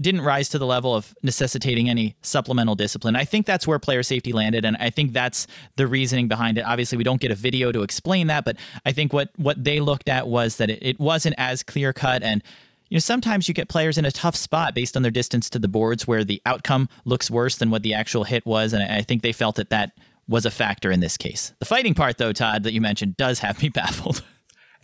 didn't 0.00 0.22
rise 0.22 0.48
to 0.50 0.58
the 0.58 0.66
level 0.66 0.94
of 0.94 1.14
necessitating 1.22 1.88
any 1.88 2.16
supplemental 2.22 2.74
discipline. 2.74 3.16
I 3.16 3.24
think 3.24 3.46
that's 3.46 3.66
where 3.66 3.78
player 3.78 4.02
safety 4.02 4.32
landed, 4.32 4.64
and 4.64 4.76
I 4.78 4.90
think 4.90 5.12
that's 5.12 5.46
the 5.76 5.86
reasoning 5.86 6.28
behind 6.28 6.58
it. 6.58 6.62
Obviously, 6.62 6.98
we 6.98 7.04
don't 7.04 7.20
get 7.20 7.30
a 7.30 7.36
video 7.36 7.72
to 7.72 7.82
explain 7.82 8.26
that, 8.28 8.44
but 8.44 8.56
I 8.84 8.92
think 8.92 9.12
what 9.12 9.30
what 9.36 9.62
they 9.62 9.80
looked 9.80 10.08
at 10.08 10.26
was 10.26 10.56
that 10.56 10.70
it, 10.70 10.78
it 10.82 11.00
wasn't 11.00 11.34
as 11.38 11.62
clear 11.62 11.92
cut 11.92 12.22
and. 12.22 12.42
You 12.90 12.96
know, 12.96 13.00
sometimes 13.00 13.48
you 13.48 13.54
get 13.54 13.68
players 13.68 13.96
in 13.96 14.04
a 14.04 14.12
tough 14.12 14.36
spot 14.36 14.74
based 14.74 14.94
on 14.94 15.02
their 15.02 15.10
distance 15.10 15.48
to 15.50 15.58
the 15.58 15.66
boards 15.66 16.06
where 16.06 16.22
the 16.22 16.40
outcome 16.44 16.88
looks 17.06 17.30
worse 17.30 17.56
than 17.56 17.70
what 17.70 17.82
the 17.82 17.94
actual 17.94 18.24
hit 18.24 18.44
was. 18.44 18.74
And 18.74 18.82
I 18.84 19.00
think 19.00 19.22
they 19.22 19.32
felt 19.32 19.56
that 19.56 19.70
that 19.70 19.92
was 20.28 20.46
a 20.46 20.50
factor 20.50 20.92
in 20.92 21.00
this 21.00 21.16
case. 21.16 21.54
The 21.58 21.64
fighting 21.64 21.94
part, 21.94 22.18
though, 22.18 22.32
Todd, 22.32 22.62
that 22.62 22.72
you 22.72 22.82
mentioned, 22.82 23.16
does 23.16 23.38
have 23.40 23.60
me 23.62 23.68
baffled. 23.70 24.22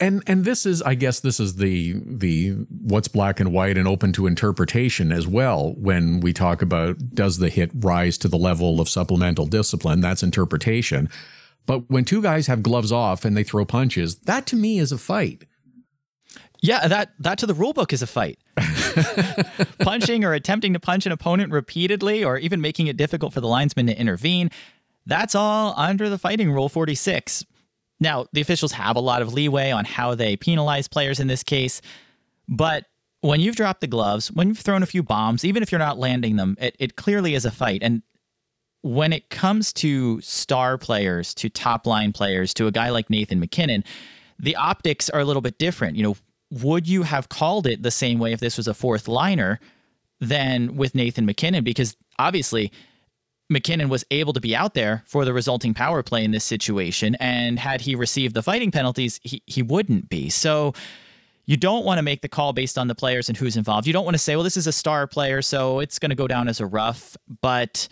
And 0.01 0.23
and 0.27 0.45
this 0.45 0.65
is 0.67 0.83
i 0.83 0.95
guess 0.95 1.21
this 1.21 1.39
is 1.39 1.57
the 1.57 1.95
the 2.07 2.51
what's 2.83 3.09
black 3.09 3.39
and 3.39 3.53
white 3.53 3.77
and 3.77 3.87
open 3.87 4.13
to 4.13 4.27
interpretation 4.27 5.13
as 5.13 5.27
well 5.27 5.75
when 5.77 6.21
we 6.21 6.33
talk 6.33 6.63
about 6.63 7.15
does 7.15 7.39
the 7.39 7.49
hit 7.49 7.71
rise 7.75 8.19
to 8.19 8.29
the 8.29 8.39
level 8.39 8.81
of 8.81 8.89
supplemental 8.89 9.47
discipline? 9.47 10.01
That's 10.01 10.23
interpretation. 10.23 11.09
But 11.67 11.91
when 11.91 12.05
two 12.05 12.23
guys 12.23 12.47
have 12.47 12.63
gloves 12.63 12.91
off 12.91 13.25
and 13.25 13.37
they 13.37 13.45
throw 13.45 13.65
punches 13.65 14.17
that 14.21 14.47
to 14.47 14.57
me 14.57 14.79
is 14.79 14.93
a 14.93 14.99
fight. 14.99 15.45
Yeah 16.63 16.89
that 16.89 17.13
that 17.19 17.39
to 17.39 17.47
the 17.47 17.55
rule 17.55 17.73
book 17.73 17.93
is 17.93 18.03
a 18.03 18.07
fight. 18.07 18.39
Punching 19.81 20.25
or 20.25 20.33
attempting 20.33 20.73
to 20.75 20.81
punch 20.81 21.07
an 21.07 21.13
opponent 21.13 21.53
repeatedly 21.53 22.25
or 22.25 22.39
even 22.39 22.61
making 22.61 22.87
it 22.87 22.97
difficult 22.97 23.33
for 23.33 23.41
the 23.41 23.49
linesman 23.49 23.87
to 23.87 23.99
intervene 23.99 24.51
that's 25.07 25.35
all 25.35 25.75
under 25.77 26.09
the 26.09 26.19
fighting 26.19 26.53
rule 26.53 26.69
46 26.69 27.45
now, 28.01 28.27
the 28.33 28.41
officials 28.41 28.73
have 28.73 28.97
a 28.97 29.01
lot 29.01 29.23
of 29.23 29.33
leeway 29.33 29.71
on 29.71 29.85
how 29.85 30.15
they 30.15 30.37
penalize 30.37 30.89
players 30.89 31.21
in 31.21 31.27
this 31.27 31.43
case, 31.43 31.83
but 32.49 32.87
when 33.21 33.41
you've 33.41 33.57
dropped 33.57 33.83
the 33.83 33.87
gloves, 33.87 34.33
when 34.33 34.49
you've 34.49 34.59
thrown 34.59 34.83
a 34.83 34.87
few 34.87 35.03
bombs, 35.03 35.45
even 35.45 35.63
if 35.63 35.71
you're 35.71 35.79
not 35.79 35.99
landing 35.99 36.37
them, 36.37 36.57
it, 36.59 36.75
it 36.79 36.97
clearly 36.97 37.35
is 37.35 37.45
a 37.45 37.51
fight. 37.51 37.83
And 37.83 38.03
when 38.83 39.13
it 39.13 39.29
comes 39.29 39.73
to 39.75 40.21
star 40.23 40.79
players, 40.79 41.35
to 41.35 41.51
top 41.51 41.87
line 41.87 42.13
players, 42.13 42.55
to 42.55 42.67
a 42.67 42.73
guy 42.73 42.89
like 42.89 43.11
Nathan 43.11 43.39
MacKinnon, 43.39 43.85
the 44.39 44.57
optics 44.57 45.11
are 45.11 45.21
a 45.21 45.25
little 45.25 45.43
bit 45.43 45.59
different. 45.59 45.97
You 45.97 46.03
know, 46.03 46.17
would 46.51 46.89
you 46.89 47.03
have 47.03 47.29
called 47.29 47.67
it 47.67 47.83
the 47.83 47.91
same 47.91 48.19
way 48.19 48.33
if 48.33 48.41
this 48.41 48.57
was 48.57 48.67
a 48.67 48.75
fourth 48.75 49.07
liner 49.07 49.61
than 50.19 50.77
with 50.77 50.95
Nathan 50.95 51.27
MacKinnon? 51.27 51.63
Because 51.63 51.97
obviously, 52.19 52.73
MacKinnon 53.51 53.89
was 53.89 54.05
able 54.11 54.33
to 54.33 54.41
be 54.41 54.55
out 54.57 54.75
there 54.75 55.03
for 55.07 55.25
the 55.25 55.33
resulting 55.33 55.75
power 55.75 56.03
play 56.03 56.25
in 56.25 56.31
this 56.31 56.45
situation. 56.45 57.17
And 57.17 57.59
had 57.59 57.83
he 57.83 57.95
received 57.95 58.35
the 58.35 58.43
fighting 58.43 58.71
penalties, 58.71 59.21
he, 59.23 59.43
he 59.47 59.61
wouldn't 59.61 60.09
be. 60.09 60.31
So 60.31 60.73
you 61.47 61.57
don't 61.57 61.85
want 61.85 61.99
to 61.99 62.03
make 62.03 62.23
the 62.23 62.29
call 62.29 62.53
based 62.53 62.79
on 62.79 62.87
the 62.87 62.95
players 62.95 63.29
and 63.29 63.37
who's 63.37 63.57
involved. 63.57 63.87
You 63.87 63.93
don't 63.93 64.05
want 64.05 64.15
to 64.15 64.19
say, 64.19 64.37
well, 64.37 64.45
this 64.45 64.57
is 64.57 64.69
a 64.69 64.73
star 64.73 65.09
player, 65.09 65.43
so 65.43 65.81
it's 65.81 65.99
going 65.99 66.11
to 66.11 66.17
go 66.17 66.29
down 66.29 66.49
as 66.49 66.61
a 66.61 66.67
rough. 66.67 67.17
But 67.43 67.89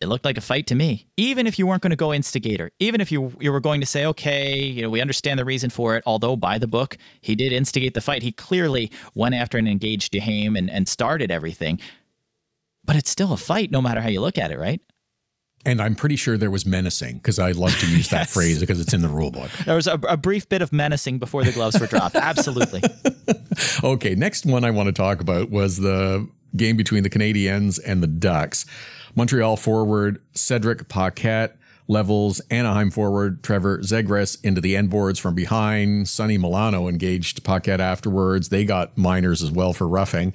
it 0.00 0.08
looked 0.08 0.24
like 0.24 0.38
a 0.38 0.40
fight 0.40 0.66
to 0.68 0.74
me. 0.74 1.06
Even 1.18 1.46
if 1.46 1.58
you 1.58 1.66
weren't 1.66 1.82
going 1.82 1.90
to 1.90 1.96
go 1.96 2.14
instigator, 2.14 2.70
even 2.78 3.02
if 3.02 3.12
you 3.12 3.34
you 3.38 3.52
were 3.52 3.60
going 3.60 3.82
to 3.82 3.86
say, 3.86 4.06
okay, 4.06 4.58
you 4.58 4.80
know, 4.80 4.88
we 4.88 5.02
understand 5.02 5.38
the 5.38 5.44
reason 5.44 5.68
for 5.68 5.94
it. 5.96 6.02
Although 6.06 6.36
by 6.36 6.56
the 6.56 6.66
book, 6.66 6.96
he 7.20 7.34
did 7.34 7.52
instigate 7.52 7.92
the 7.92 8.00
fight. 8.00 8.22
He 8.22 8.32
clearly 8.32 8.90
went 9.14 9.34
after 9.34 9.58
and 9.58 9.68
engaged 9.68 10.14
Duhaime 10.14 10.56
and, 10.56 10.70
and 10.70 10.88
started 10.88 11.30
everything 11.30 11.78
but 12.90 12.96
it's 12.96 13.08
still 13.08 13.32
a 13.32 13.36
fight 13.36 13.70
no 13.70 13.80
matter 13.80 14.00
how 14.00 14.08
you 14.08 14.20
look 14.20 14.36
at 14.36 14.50
it, 14.50 14.58
right? 14.58 14.80
And 15.64 15.80
I'm 15.80 15.94
pretty 15.94 16.16
sure 16.16 16.36
there 16.36 16.50
was 16.50 16.66
menacing 16.66 17.18
because 17.18 17.38
I 17.38 17.52
love 17.52 17.78
to 17.78 17.86
use 17.86 18.08
that 18.08 18.28
phrase 18.34 18.58
because 18.58 18.80
it's 18.80 18.92
in 18.92 19.00
the 19.00 19.08
rule 19.08 19.30
book. 19.30 19.48
There 19.64 19.76
was 19.76 19.86
a, 19.86 19.94
a 20.08 20.16
brief 20.16 20.48
bit 20.48 20.60
of 20.60 20.72
menacing 20.72 21.20
before 21.20 21.44
the 21.44 21.52
gloves 21.52 21.78
were 21.78 21.86
dropped. 21.86 22.16
Absolutely. 22.20 22.82
okay, 23.84 24.16
next 24.16 24.44
one 24.44 24.64
I 24.64 24.72
want 24.72 24.88
to 24.88 24.92
talk 24.92 25.20
about 25.20 25.50
was 25.50 25.76
the 25.76 26.28
game 26.56 26.76
between 26.76 27.04
the 27.04 27.10
Canadiens 27.10 27.78
and 27.86 28.02
the 28.02 28.08
Ducks. 28.08 28.66
Montreal 29.14 29.56
forward 29.56 30.20
Cedric 30.34 30.88
Paquette 30.88 31.58
levels 31.86 32.40
Anaheim 32.50 32.90
forward 32.90 33.44
Trevor 33.44 33.78
Zegras 33.78 34.36
into 34.42 34.60
the 34.60 34.76
end 34.76 34.90
boards 34.90 35.20
from 35.20 35.36
behind. 35.36 36.08
Sonny 36.08 36.38
Milano 36.38 36.88
engaged 36.88 37.44
Paquette 37.44 37.80
afterwards. 37.80 38.48
They 38.48 38.64
got 38.64 38.98
minors 38.98 39.44
as 39.44 39.52
well 39.52 39.72
for 39.72 39.86
roughing. 39.86 40.32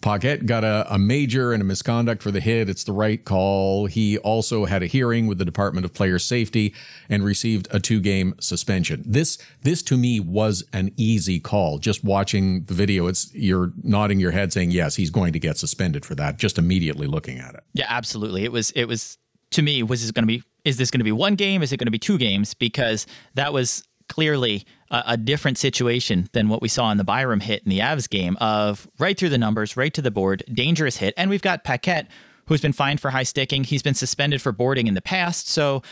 Paquette 0.00 0.46
got 0.46 0.64
a, 0.64 0.86
a, 0.92 0.98
major 0.98 1.52
and 1.52 1.60
a 1.60 1.64
misconduct 1.64 2.22
for 2.22 2.30
the 2.30 2.40
hit. 2.40 2.68
It's 2.68 2.84
the 2.84 2.92
right 2.92 3.22
call. 3.24 3.86
He 3.86 4.18
also 4.18 4.64
had 4.64 4.82
a 4.82 4.86
hearing 4.86 5.26
with 5.26 5.38
the 5.38 5.44
Department 5.44 5.84
of 5.84 5.92
Player 5.92 6.18
Safety 6.18 6.74
and 7.08 7.24
received 7.24 7.68
a 7.70 7.80
two-game 7.80 8.34
suspension. 8.40 9.02
This 9.06 9.38
this 9.62 9.82
to 9.84 9.96
me 9.96 10.20
was 10.20 10.64
an 10.72 10.92
easy 10.96 11.40
call. 11.40 11.78
Just 11.78 12.02
watching 12.02 12.64
the 12.64 12.74
video, 12.74 13.06
it's 13.06 13.32
you're 13.34 13.72
nodding 13.82 14.20
your 14.20 14.30
head 14.30 14.52
saying 14.52 14.70
yes, 14.70 14.96
he's 14.96 15.10
going 15.10 15.32
to 15.32 15.38
get 15.38 15.58
suspended 15.58 16.04
for 16.06 16.14
that. 16.14 16.38
Just 16.38 16.58
immediately 16.58 17.06
looking 17.06 17.38
at 17.38 17.54
it. 17.54 17.64
Yeah, 17.74 17.86
absolutely. 17.88 18.44
It 18.44 18.52
was 18.52 18.70
it 18.72 18.86
was 18.86 19.18
to 19.50 19.62
me 19.62 19.82
was 19.82 20.02
this 20.02 20.10
going 20.10 20.24
to 20.24 20.26
be 20.26 20.42
is 20.64 20.76
this 20.76 20.90
going 20.90 21.00
to 21.00 21.04
be 21.04 21.12
one 21.12 21.34
game? 21.34 21.62
Is 21.62 21.72
it 21.72 21.76
going 21.76 21.86
to 21.86 21.92
be 21.92 21.98
two 21.98 22.18
games? 22.18 22.54
Because 22.54 23.06
that 23.34 23.52
was 23.52 23.82
clearly 24.08 24.64
a, 24.90 25.02
a, 25.08 25.16
different 25.16 25.58
situation 25.58 26.28
than 26.32 26.48
what 26.48 26.62
we 26.62 26.68
saw 26.68 26.90
in 26.90 26.98
the 26.98 27.04
Byram 27.04 27.40
hit 27.40 27.62
in 27.62 27.70
the 27.70 27.80
Avs 27.80 28.08
game 28.08 28.36
of 28.40 28.88
right 28.98 29.18
through 29.18 29.28
the 29.28 29.38
numbers, 29.38 29.76
right 29.76 29.92
to 29.94 30.02
the 30.02 30.10
board, 30.10 30.42
dangerous 30.52 30.96
hit. 30.96 31.14
And 31.16 31.30
we've 31.30 31.42
got 31.42 31.64
Paquette, 31.64 32.08
who's 32.46 32.60
been 32.60 32.72
fined 32.72 33.00
for 33.00 33.10
high 33.10 33.22
sticking. 33.22 33.64
He's 33.64 33.82
been 33.82 33.94
suspended 33.94 34.42
for 34.42 34.52
boarding 34.52 34.86
in 34.86 34.94
the 34.94 35.02
past. 35.02 35.48
So 35.48 35.82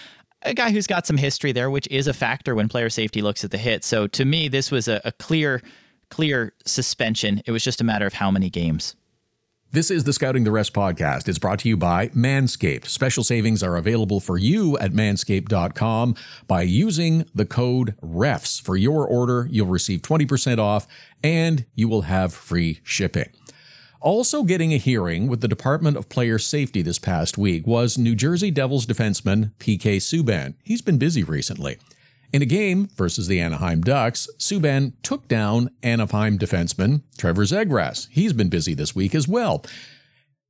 a 0.43 0.55
guy 0.55 0.71
who's 0.71 0.87
got 0.87 1.07
some 1.07 1.17
history 1.17 1.52
there, 1.52 1.71
which 1.71 1.88
is 1.88 2.07
a 2.07 2.14
factor 2.14 2.55
when 2.55 2.69
player 2.69 2.90
safety 2.90 3.23
looks 3.23 3.45
at 3.45 3.50
the 3.50 3.59
hit. 3.59 3.85
So 3.85 4.07
to 4.09 4.25
me, 4.25 4.49
this 4.49 4.71
was 4.71 4.88
a, 4.88 5.00
a 5.05 5.12
clear, 5.12 5.62
clear 6.11 6.52
suspension. 6.64 7.43
It 7.47 7.52
was 7.52 7.64
just 7.64 7.81
a 7.81 7.85
matter 7.85 8.07
of 8.07 8.14
how 8.14 8.31
many 8.31 8.50
games. 8.50 8.95
This 9.71 9.91
is 9.91 10.05
the 10.05 10.15
Scouting 10.15 10.45
the 10.45 10.51
Refs 10.51 10.73
podcast. 10.73 11.29
It's 11.29 11.39
brought 11.39 11.59
to 11.59 11.69
you 11.69 11.77
by 11.77 12.09
Manscaped. 12.09 12.87
Special 12.87 13.23
savings 13.23 13.63
are 13.63 13.77
available 13.77 14.19
for 14.19 14.39
you 14.39 14.79
at 14.79 14.93
manscaped.com 14.93 16.15
by 16.47 16.63
using 16.63 17.27
the 17.35 17.45
code 17.45 17.95
REFS. 18.01 18.63
For 18.63 18.79
your 18.79 19.07
order, 19.07 19.47
you'll 19.51 19.67
receive 19.67 20.01
20% 20.01 20.59
off 20.59 20.87
and 21.23 21.67
you 21.75 21.87
will 21.87 22.03
have 22.03 22.33
free 22.33 22.81
shipping. 22.83 23.29
Also 24.01 24.43
getting 24.43 24.73
a 24.73 24.79
hearing 24.79 25.29
with 25.29 25.43
the 25.43 25.49
Department 25.49 25.99
of 25.99 26.09
Player 26.09 26.39
Safety 26.39 26.81
this 26.81 26.99
past 26.99 27.37
week 27.37 27.67
was 27.67 27.99
New 27.99 28.15
Jersey 28.15 28.51
Devils 28.51 28.87
defenseman 28.87 29.53
PK 29.59 29.99
Subban. 29.99 30.55
He's 30.65 30.81
been 30.81 30.97
busy 30.97 31.23
recently. 31.23 31.77
In 32.30 32.42
a 32.42 32.47
game 32.47 32.88
versus 32.94 33.26
the 33.26 33.40
Anaheim 33.40 33.80
Ducks, 33.80 34.28
Subban 34.38 34.92
took 35.02 35.28
down 35.28 35.70
Anaheim 35.82 36.38
defenseman 36.38 37.02
Trevor 37.16 37.44
Zegras. 37.44 38.08
He's 38.11 38.35
been 38.35 38.50
busy 38.50 38.75
this 38.75 38.94
week 38.94 39.14
as 39.14 39.26
well. 39.26 39.64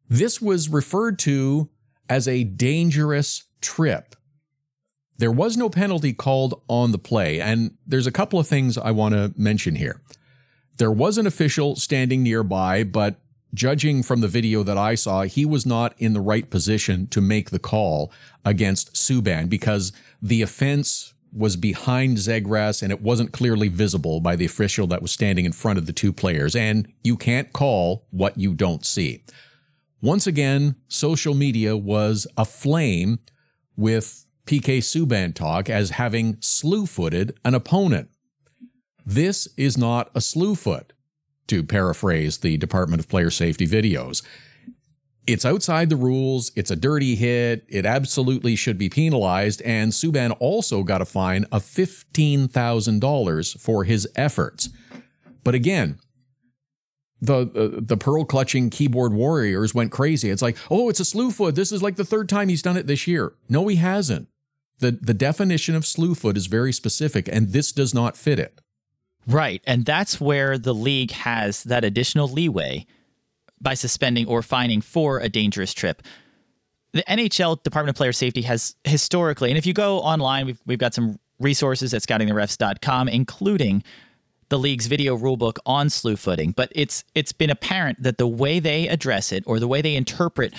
This 0.09 0.43
was 0.43 0.69
referred 0.69 1.19
to 1.21 1.69
as 2.09 2.27
a 2.27 2.43
dangerous 2.43 3.45
trip. 3.61 4.17
There 5.19 5.31
was 5.31 5.57
no 5.57 5.69
penalty 5.69 6.13
called 6.13 6.63
on 6.69 6.91
the 6.91 6.99
play, 6.99 7.41
and 7.41 7.77
there's 7.87 8.07
a 8.07 8.13
couple 8.13 8.41
of 8.41 8.49
things 8.49 8.77
I 8.77 8.91
want 8.91 9.15
to 9.15 9.33
mention 9.37 9.77
here. 9.77 10.01
There 10.79 10.93
was 10.93 11.19
an 11.19 11.27
official 11.27 11.77
standing 11.77 12.23
nearby, 12.23 12.83
but 12.85 13.21
judging 13.55 14.03
from 14.03 14.21
the 14.21 14.29
video 14.29 14.63
that 14.63 14.79
I 14.79 14.95
saw, 14.95 15.23
he 15.23 15.45
was 15.45 15.67
not 15.67 15.95
in 15.99 16.13
the 16.13 16.21
right 16.21 16.49
position 16.49 17.07
to 17.09 17.21
make 17.21 17.51
the 17.51 17.59
call 17.59 18.13
against 18.45 18.95
Subban 18.95 19.49
because 19.49 19.93
the 20.23 20.43
offense 20.43 21.15
was 21.33 21.57
behind 21.57 22.17
Zegras 22.17 22.83
and 22.83 22.91
it 22.91 23.01
wasn't 23.01 23.33
clearly 23.33 23.69
visible 23.69 24.21
by 24.21 24.37
the 24.37 24.45
official 24.45 24.87
that 24.89 25.03
was 25.03 25.13
standing 25.13 25.45
in 25.45 25.53
front 25.53 25.79
of 25.79 25.87
the 25.87 25.93
two 25.93 26.13
players. 26.13 26.57
And 26.57 26.93
you 27.03 27.17
can't 27.17 27.53
call 27.53 28.07
what 28.11 28.39
you 28.39 28.55
don't 28.55 28.85
see. 28.85 29.25
Once 30.01 30.27
again, 30.27 30.77
social 30.87 31.35
media 31.35 31.77
was 31.77 32.27
aflame 32.37 33.19
with 33.77 34.27
PK 34.47 34.79
Subban 34.79 35.35
talk 35.35 35.69
as 35.69 35.91
having 35.91 36.37
slew 36.41 36.87
footed 36.87 37.39
an 37.45 37.55
opponent. 37.55 38.09
This 39.05 39.49
is 39.57 39.77
not 39.77 40.11
a 40.15 40.21
slew 40.21 40.55
foot, 40.55 40.93
to 41.49 41.65
paraphrase 41.65 42.39
the 42.39 42.57
Department 42.57 43.01
of 43.01 43.09
Player 43.09 43.31
Safety 43.31 43.67
videos 43.67 44.23
it's 45.29 45.45
outside 45.45 45.91
the 45.91 45.97
rules. 45.97 46.51
It's 46.57 46.71
a 46.71 46.77
dirty 46.77 47.15
hit. 47.15 47.67
It 47.69 47.85
absolutely 47.85 48.57
should 48.57 48.79
be 48.79 48.89
penalized. 48.89 49.61
And 49.63 49.93
Subban 49.93 50.35
also 50.41 50.83
got 50.83 51.03
a 51.03 51.05
fine 51.05 51.45
of 51.53 51.63
$15,000 51.63 53.61
for 53.61 53.85
his 53.85 54.09
efforts. 54.17 54.71
But 55.45 55.55
again, 55.55 55.99
the 57.21 57.43
uh, 57.55 57.81
the 57.83 57.97
pearl 57.97 58.25
clutching 58.25 58.71
keyboard 58.71 59.13
warriors 59.13 59.75
went 59.75 59.93
crazy. 59.93 60.31
It's 60.31 60.43
like, 60.43 60.57
oh, 60.71 60.89
it's 60.89 61.01
a 61.01 61.05
slew 61.05 61.31
foot. 61.31 61.57
This 61.57 61.73
is 61.73 61.83
like 61.83 61.97
the 61.97 62.05
third 62.05 62.29
time 62.29 62.49
he's 62.49 62.63
done 62.63 62.77
it 62.77 62.87
this 62.87 63.07
year. 63.07 63.33
No, 63.49 63.67
he 63.69 63.77
hasn't. 63.77 64.29
the 64.79 64.93
The 64.93 65.15
definition 65.15 65.75
of 65.75 65.85
slew 65.85 66.15
foot 66.15 66.37
is 66.37 66.47
very 66.47 66.73
specific, 66.73 67.29
and 67.29 67.51
this 67.53 67.73
does 67.73 67.93
not 67.93 68.17
fit 68.17 68.39
it. 68.39 68.61
Right. 69.27 69.63
And 69.67 69.85
that's 69.85 70.21
where 70.21 70.57
the 70.57 70.75
league 70.75 71.11
has 71.11 71.65
that 71.65 71.85
additional 71.85 72.29
leeway 72.29 72.87
by 73.61 73.75
suspending 73.75 74.27
or 74.27 74.43
fining 74.43 74.81
for 74.81 75.19
a 75.21 75.29
dangerous 75.29 75.73
trip. 75.73 76.03
The 76.93 77.05
NHL 77.09 77.63
Department 77.63 77.91
of 77.91 77.97
Player 77.97 78.13
Safety 78.13 78.43
has 78.43 78.75
historically, 78.85 79.51
and 79.51 79.59
if 79.59 79.67
you 79.67 79.75
go 79.75 79.99
online, 79.99 80.47
we've, 80.47 80.61
we've 80.67 80.79
got 80.79 80.95
some 80.95 81.19
resources 81.39 81.93
at 81.95 82.03
scoutingtherefs.com, 82.03 83.09
including 83.09 83.83
the 84.49 84.59
league's 84.59 84.87
video 84.87 85.17
rulebook 85.17 85.59
on 85.67 85.91
slew 85.91 86.17
footing. 86.17 86.53
But 86.53 86.73
it's 86.75 87.05
it's 87.15 87.33
been 87.33 87.51
apparent 87.51 88.03
that 88.03 88.19
the 88.19 88.27
way 88.27 88.61
they 88.61 88.89
address 88.89 89.33
it 89.33 89.45
or 89.47 89.61
the 89.61 89.69
way 89.69 89.83
they 89.83 89.95
interpret 89.95 90.55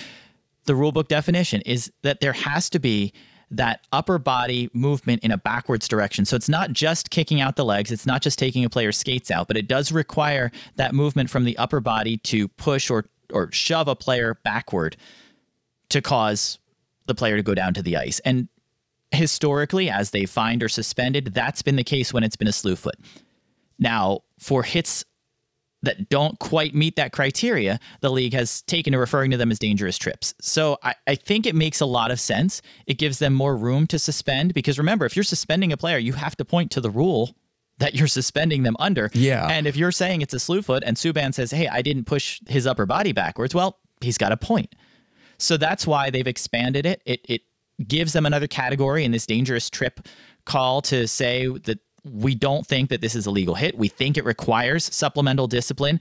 the 0.64 0.74
rulebook 0.74 1.08
definition 1.08 1.62
is 1.62 1.90
that 2.02 2.20
there 2.20 2.32
has 2.32 2.70
to 2.70 2.78
be 2.78 3.12
that 3.50 3.86
upper 3.92 4.18
body 4.18 4.70
movement 4.72 5.24
in 5.24 5.30
a 5.30 5.36
backwards 5.38 5.88
direction. 5.88 6.24
So 6.24 6.36
it's 6.36 6.48
not 6.48 6.72
just 6.72 7.10
kicking 7.10 7.40
out 7.40 7.56
the 7.56 7.64
legs, 7.64 7.90
it's 7.90 8.06
not 8.06 8.22
just 8.22 8.38
taking 8.38 8.64
a 8.64 8.70
player's 8.70 8.98
skates 8.98 9.30
out, 9.30 9.48
but 9.48 9.56
it 9.56 9.66
does 9.66 9.90
require 9.90 10.52
that 10.76 10.94
movement 10.94 11.30
from 11.30 11.44
the 11.44 11.56
upper 11.58 11.80
body 11.80 12.16
to 12.18 12.48
push 12.48 12.90
or 12.90 13.06
or 13.32 13.50
shove 13.52 13.88
a 13.88 13.94
player 13.94 14.38
backward 14.42 14.96
to 15.88 16.00
cause 16.00 16.58
the 17.06 17.14
player 17.14 17.36
to 17.36 17.42
go 17.42 17.54
down 17.54 17.74
to 17.74 17.82
the 17.82 17.96
ice. 17.96 18.20
And 18.20 18.48
historically, 19.12 19.90
as 19.90 20.10
they 20.10 20.26
fined 20.26 20.62
or 20.62 20.68
suspended, 20.68 21.32
that's 21.34 21.62
been 21.62 21.76
the 21.76 21.84
case 21.84 22.12
when 22.12 22.24
it's 22.24 22.36
been 22.36 22.48
a 22.48 22.52
slew 22.52 22.76
foot. 22.76 22.96
Now, 23.78 24.20
for 24.38 24.62
hits 24.62 25.04
that 25.82 26.08
don't 26.08 26.38
quite 26.38 26.74
meet 26.74 26.96
that 26.96 27.12
criteria, 27.12 27.80
the 28.00 28.10
league 28.10 28.34
has 28.34 28.62
taken 28.62 28.92
to 28.92 28.98
referring 28.98 29.30
to 29.30 29.36
them 29.36 29.50
as 29.50 29.58
dangerous 29.58 29.96
trips. 29.96 30.34
So 30.40 30.78
I, 30.82 30.94
I, 31.06 31.14
think 31.14 31.46
it 31.46 31.54
makes 31.54 31.80
a 31.80 31.86
lot 31.86 32.10
of 32.10 32.20
sense. 32.20 32.60
It 32.86 32.98
gives 32.98 33.18
them 33.18 33.32
more 33.32 33.56
room 33.56 33.86
to 33.88 33.98
suspend 33.98 34.52
because 34.52 34.78
remember, 34.78 35.06
if 35.06 35.16
you're 35.16 35.22
suspending 35.22 35.72
a 35.72 35.76
player, 35.76 35.98
you 35.98 36.12
have 36.12 36.36
to 36.36 36.44
point 36.44 36.70
to 36.72 36.80
the 36.80 36.90
rule 36.90 37.34
that 37.78 37.94
you're 37.94 38.08
suspending 38.08 38.62
them 38.62 38.76
under. 38.78 39.10
Yeah. 39.14 39.46
And 39.48 39.66
if 39.66 39.74
you're 39.74 39.92
saying 39.92 40.20
it's 40.20 40.34
a 40.34 40.38
slew 40.38 40.60
foot 40.60 40.82
and 40.84 40.96
Subban 40.96 41.32
says, 41.32 41.50
hey, 41.50 41.66
I 41.66 41.80
didn't 41.80 42.04
push 42.04 42.40
his 42.46 42.66
upper 42.66 42.84
body 42.84 43.12
backwards, 43.12 43.54
well, 43.54 43.78
he's 44.02 44.18
got 44.18 44.32
a 44.32 44.36
point. 44.36 44.74
So 45.38 45.56
that's 45.56 45.86
why 45.86 46.10
they've 46.10 46.26
expanded 46.26 46.84
it. 46.84 47.02
It 47.06 47.20
it 47.26 47.42
gives 47.88 48.12
them 48.12 48.26
another 48.26 48.46
category 48.46 49.04
in 49.04 49.10
this 49.10 49.24
dangerous 49.24 49.70
trip 49.70 50.00
call 50.44 50.82
to 50.82 51.08
say 51.08 51.46
that 51.46 51.78
we 52.04 52.34
don't 52.34 52.66
think 52.66 52.90
that 52.90 53.00
this 53.00 53.14
is 53.14 53.26
a 53.26 53.30
legal 53.30 53.54
hit. 53.54 53.76
We 53.76 53.88
think 53.88 54.16
it 54.16 54.24
requires 54.24 54.84
supplemental 54.94 55.46
discipline, 55.46 56.00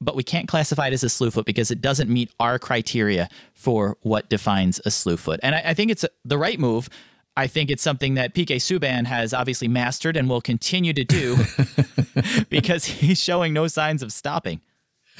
but 0.00 0.16
we 0.16 0.22
can't 0.22 0.48
classify 0.48 0.88
it 0.88 0.92
as 0.92 1.04
a 1.04 1.08
slew 1.08 1.30
foot 1.30 1.46
because 1.46 1.70
it 1.70 1.80
doesn't 1.80 2.08
meet 2.08 2.30
our 2.40 2.58
criteria 2.58 3.28
for 3.54 3.96
what 4.02 4.28
defines 4.28 4.80
a 4.84 4.90
slew 4.90 5.16
foot. 5.16 5.40
And 5.42 5.54
I, 5.54 5.62
I 5.66 5.74
think 5.74 5.90
it's 5.90 6.04
the 6.24 6.38
right 6.38 6.58
move. 6.58 6.88
I 7.36 7.46
think 7.46 7.70
it's 7.70 7.82
something 7.82 8.14
that 8.14 8.34
PK 8.34 8.56
Subban 8.56 9.06
has 9.06 9.32
obviously 9.32 9.68
mastered 9.68 10.16
and 10.16 10.28
will 10.28 10.40
continue 10.40 10.92
to 10.92 11.04
do 11.04 11.36
because 12.48 12.84
he's 12.84 13.22
showing 13.22 13.52
no 13.52 13.66
signs 13.66 14.02
of 14.02 14.12
stopping. 14.12 14.60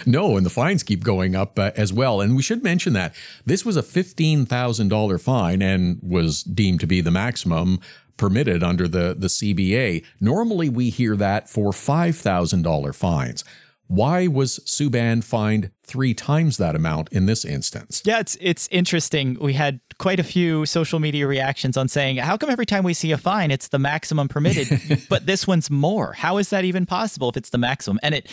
No, 0.07 0.37
and 0.37 0.47
the 0.47 0.50
fines 0.50 0.83
keep 0.83 1.04
going 1.04 1.37
up 1.37 1.59
uh, 1.59 1.73
as 1.76 1.92
well. 1.92 2.21
And 2.21 2.35
we 2.35 2.42
should 2.42 2.62
mention 2.62 2.92
that 2.95 3.14
this 3.45 3.64
was 3.64 3.76
a 3.76 3.83
$15,000 3.83 5.21
fine 5.21 5.62
and 5.62 5.99
was 6.02 6.42
deemed 6.42 6.80
to 6.80 6.87
be 6.87 7.00
the 7.00 7.11
maximum 7.11 7.80
permitted 8.20 8.62
under 8.62 8.86
the, 8.86 9.16
the 9.18 9.28
CBA. 9.28 10.04
Normally, 10.20 10.68
we 10.68 10.90
hear 10.90 11.16
that 11.16 11.48
for 11.48 11.70
$5,000 11.70 12.94
fines. 12.94 13.44
Why 13.86 14.26
was 14.26 14.58
Subban 14.66 15.24
fined 15.24 15.70
three 15.82 16.12
times 16.12 16.58
that 16.58 16.76
amount 16.76 17.08
in 17.12 17.24
this 17.24 17.46
instance? 17.46 18.02
Yeah, 18.04 18.20
it's 18.20 18.36
it's 18.40 18.68
interesting. 18.70 19.36
We 19.40 19.54
had 19.54 19.80
quite 19.98 20.20
a 20.20 20.22
few 20.22 20.64
social 20.64 21.00
media 21.00 21.26
reactions 21.26 21.76
on 21.76 21.88
saying, 21.88 22.18
"How 22.18 22.36
come 22.36 22.50
every 22.50 22.66
time 22.66 22.84
we 22.84 22.94
see 22.94 23.10
a 23.10 23.18
fine, 23.18 23.50
it's 23.50 23.66
the 23.66 23.80
maximum 23.80 24.28
permitted, 24.28 24.68
but 25.09 25.26
this 25.26 25.44
one's 25.44 25.70
more? 25.70 26.12
How 26.12 26.38
is 26.38 26.50
that 26.50 26.64
even 26.64 26.87
possible 26.87 27.30
if 27.30 27.37
it's 27.37 27.50
the 27.50 27.59
maximum?" 27.59 27.98
And 28.00 28.14
it 28.14 28.28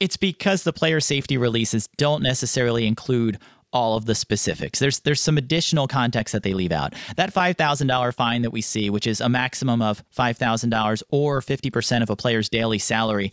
it's 0.00 0.18
because 0.18 0.64
the 0.64 0.72
player 0.74 1.00
safety 1.00 1.38
releases 1.38 1.88
don't 1.96 2.22
necessarily 2.22 2.86
include 2.86 3.38
all 3.72 3.96
of 3.96 4.06
the 4.06 4.14
specifics. 4.14 4.78
There's 4.78 5.00
there's 5.00 5.20
some 5.20 5.38
additional 5.38 5.86
context 5.88 6.32
that 6.32 6.42
they 6.42 6.54
leave 6.54 6.72
out. 6.72 6.94
That 7.16 7.34
$5,000 7.34 8.14
fine 8.14 8.42
that 8.42 8.50
we 8.50 8.60
see, 8.60 8.90
which 8.90 9.06
is 9.06 9.20
a 9.20 9.28
maximum 9.28 9.82
of 9.82 10.02
$5,000 10.16 11.02
or 11.10 11.40
50% 11.40 12.02
of 12.02 12.10
a 12.10 12.16
player's 12.16 12.48
daily 12.48 12.78
salary, 12.78 13.32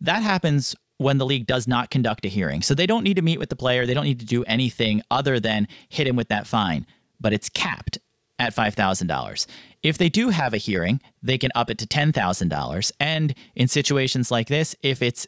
that 0.00 0.22
happens 0.22 0.74
when 0.98 1.18
the 1.18 1.26
league 1.26 1.46
does 1.46 1.68
not 1.68 1.90
conduct 1.90 2.24
a 2.24 2.28
hearing. 2.28 2.62
So 2.62 2.74
they 2.74 2.86
don't 2.86 3.04
need 3.04 3.16
to 3.16 3.22
meet 3.22 3.38
with 3.38 3.50
the 3.50 3.56
player, 3.56 3.86
they 3.86 3.94
don't 3.94 4.04
need 4.04 4.20
to 4.20 4.26
do 4.26 4.44
anything 4.44 5.02
other 5.10 5.38
than 5.38 5.68
hit 5.88 6.06
him 6.06 6.16
with 6.16 6.28
that 6.28 6.46
fine, 6.46 6.86
but 7.20 7.32
it's 7.32 7.48
capped 7.48 7.98
at 8.38 8.54
$5,000. 8.54 9.46
If 9.82 9.98
they 9.98 10.08
do 10.08 10.30
have 10.30 10.52
a 10.52 10.58
hearing, 10.58 11.00
they 11.22 11.38
can 11.38 11.50
up 11.54 11.70
it 11.70 11.78
to 11.78 11.86
$10,000. 11.86 12.92
And 13.00 13.34
in 13.54 13.68
situations 13.68 14.30
like 14.30 14.48
this, 14.48 14.74
if 14.82 15.02
it's 15.02 15.26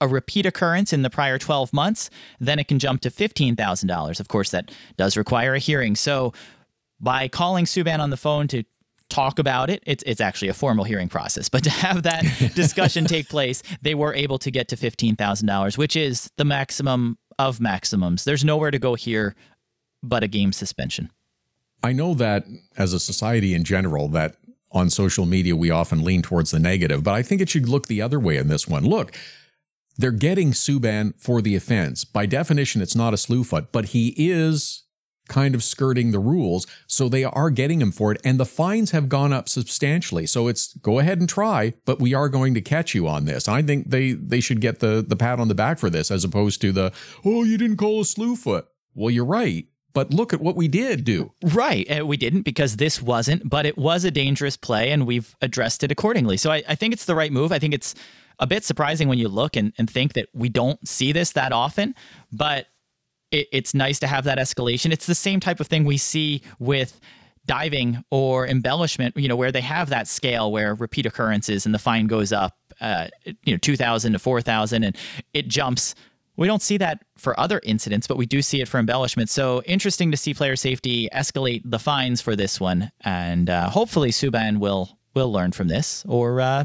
a 0.00 0.08
repeat 0.08 0.46
occurrence 0.46 0.92
in 0.92 1.02
the 1.02 1.10
prior 1.10 1.38
12 1.38 1.72
months, 1.72 2.10
then 2.40 2.58
it 2.58 2.68
can 2.68 2.78
jump 2.78 3.00
to 3.02 3.10
$15,000. 3.10 4.20
Of 4.20 4.28
course, 4.28 4.50
that 4.50 4.70
does 4.96 5.16
require 5.16 5.54
a 5.54 5.58
hearing. 5.58 5.96
So 5.96 6.32
by 7.00 7.28
calling 7.28 7.64
Subban 7.64 8.00
on 8.00 8.10
the 8.10 8.16
phone 8.16 8.48
to 8.48 8.64
talk 9.08 9.38
about 9.38 9.70
it, 9.70 9.82
it's, 9.86 10.02
it's 10.06 10.20
actually 10.20 10.48
a 10.48 10.54
formal 10.54 10.84
hearing 10.84 11.08
process. 11.08 11.48
But 11.48 11.64
to 11.64 11.70
have 11.70 12.02
that 12.02 12.22
discussion 12.54 13.04
take 13.04 13.28
place, 13.28 13.62
they 13.82 13.94
were 13.94 14.14
able 14.14 14.38
to 14.38 14.50
get 14.50 14.68
to 14.68 14.76
$15,000, 14.76 15.78
which 15.78 15.96
is 15.96 16.30
the 16.36 16.44
maximum 16.44 17.18
of 17.38 17.60
maximums. 17.60 18.24
There's 18.24 18.44
nowhere 18.44 18.70
to 18.70 18.78
go 18.78 18.94
here 18.94 19.34
but 20.02 20.22
a 20.22 20.28
game 20.28 20.52
suspension. 20.52 21.10
I 21.82 21.92
know 21.92 22.14
that 22.14 22.46
as 22.76 22.92
a 22.92 23.00
society 23.00 23.54
in 23.54 23.64
general, 23.64 24.08
that 24.08 24.36
on 24.70 24.90
social 24.90 25.24
media 25.24 25.56
we 25.56 25.70
often 25.70 26.02
lean 26.02 26.22
towards 26.22 26.50
the 26.50 26.58
negative, 26.58 27.02
but 27.02 27.14
I 27.14 27.22
think 27.22 27.40
it 27.40 27.48
should 27.48 27.68
look 27.68 27.86
the 27.86 28.02
other 28.02 28.18
way 28.18 28.36
in 28.36 28.48
this 28.48 28.66
one. 28.66 28.84
Look, 28.84 29.16
they're 29.96 30.10
getting 30.10 30.52
Subban 30.52 31.14
for 31.20 31.40
the 31.40 31.56
offense. 31.56 32.04
By 32.04 32.26
definition, 32.26 32.82
it's 32.82 32.96
not 32.96 33.14
a 33.14 33.18
slew 33.18 33.44
foot, 33.44 33.72
but 33.72 33.86
he 33.86 34.14
is 34.16 34.84
kind 35.28 35.54
of 35.54 35.64
skirting 35.64 36.10
the 36.10 36.18
rules. 36.18 36.66
So 36.86 37.08
they 37.08 37.24
are 37.24 37.50
getting 37.50 37.80
him 37.80 37.92
for 37.92 38.12
it. 38.12 38.20
And 38.24 38.38
the 38.38 38.44
fines 38.44 38.90
have 38.90 39.08
gone 39.08 39.32
up 39.32 39.48
substantially. 39.48 40.26
So 40.26 40.48
it's 40.48 40.74
go 40.78 40.98
ahead 40.98 41.18
and 41.18 41.28
try, 41.28 41.74
but 41.84 42.00
we 42.00 42.12
are 42.14 42.28
going 42.28 42.54
to 42.54 42.60
catch 42.60 42.94
you 42.94 43.08
on 43.08 43.24
this. 43.24 43.48
I 43.48 43.62
think 43.62 43.90
they, 43.90 44.12
they 44.12 44.40
should 44.40 44.60
get 44.60 44.80
the, 44.80 45.04
the 45.06 45.16
pat 45.16 45.40
on 45.40 45.48
the 45.48 45.54
back 45.54 45.78
for 45.78 45.88
this 45.88 46.10
as 46.10 46.24
opposed 46.24 46.60
to 46.60 46.72
the, 46.72 46.92
oh, 47.24 47.44
you 47.44 47.56
didn't 47.56 47.78
call 47.78 48.00
a 48.00 48.04
slew 48.04 48.36
foot. 48.36 48.66
Well, 48.94 49.10
you're 49.10 49.24
right. 49.24 49.66
But 49.94 50.12
look 50.12 50.32
at 50.32 50.40
what 50.40 50.56
we 50.56 50.66
did 50.66 51.04
do. 51.04 51.32
Right. 51.42 51.88
Uh, 51.88 52.04
we 52.04 52.16
didn't 52.16 52.42
because 52.42 52.76
this 52.76 53.00
wasn't, 53.00 53.48
but 53.48 53.64
it 53.64 53.78
was 53.78 54.04
a 54.04 54.10
dangerous 54.10 54.56
play 54.56 54.90
and 54.90 55.06
we've 55.06 55.36
addressed 55.40 55.84
it 55.84 55.92
accordingly. 55.92 56.36
So 56.36 56.50
I, 56.50 56.64
I 56.68 56.74
think 56.74 56.92
it's 56.92 57.04
the 57.04 57.14
right 57.14 57.30
move. 57.30 57.52
I 57.52 57.60
think 57.60 57.72
it's 57.72 57.94
a 58.38 58.46
bit 58.46 58.64
surprising 58.64 59.08
when 59.08 59.18
you 59.18 59.28
look 59.28 59.56
and, 59.56 59.72
and 59.78 59.88
think 59.88 60.14
that 60.14 60.28
we 60.32 60.48
don't 60.48 60.86
see 60.86 61.12
this 61.12 61.32
that 61.32 61.52
often, 61.52 61.94
but 62.32 62.66
it, 63.30 63.48
it's 63.52 63.74
nice 63.74 63.98
to 64.00 64.06
have 64.06 64.24
that 64.24 64.38
escalation. 64.38 64.92
It's 64.92 65.06
the 65.06 65.14
same 65.14 65.40
type 65.40 65.60
of 65.60 65.66
thing 65.66 65.84
we 65.84 65.98
see 65.98 66.42
with 66.58 67.00
diving 67.46 68.02
or 68.10 68.46
embellishment, 68.46 69.16
you 69.16 69.28
know, 69.28 69.36
where 69.36 69.52
they 69.52 69.60
have 69.60 69.90
that 69.90 70.08
scale 70.08 70.50
where 70.50 70.74
repeat 70.74 71.06
occurrences 71.06 71.66
and 71.66 71.74
the 71.74 71.78
fine 71.78 72.06
goes 72.06 72.32
up, 72.32 72.56
uh, 72.80 73.08
you 73.24 73.52
know, 73.52 73.58
2,000 73.58 74.12
to 74.12 74.18
4,000 74.18 74.84
and 74.84 74.96
it 75.34 75.48
jumps. 75.48 75.94
We 76.36 76.46
don't 76.46 76.62
see 76.62 76.78
that 76.78 77.04
for 77.16 77.38
other 77.38 77.60
incidents, 77.62 78.06
but 78.06 78.16
we 78.16 78.26
do 78.26 78.42
see 78.42 78.60
it 78.60 78.68
for 78.68 78.78
embellishment. 78.78 79.28
So 79.30 79.62
interesting 79.66 80.10
to 80.10 80.16
see 80.16 80.34
player 80.34 80.56
safety 80.56 81.08
escalate 81.12 81.62
the 81.64 81.78
fines 81.78 82.20
for 82.20 82.34
this 82.34 82.58
one, 82.58 82.90
and 83.02 83.48
uh, 83.48 83.70
hopefully 83.70 84.10
Subban 84.10 84.58
will 84.58 84.98
will 85.14 85.30
learn 85.30 85.52
from 85.52 85.68
this, 85.68 86.04
or 86.08 86.40
uh, 86.40 86.64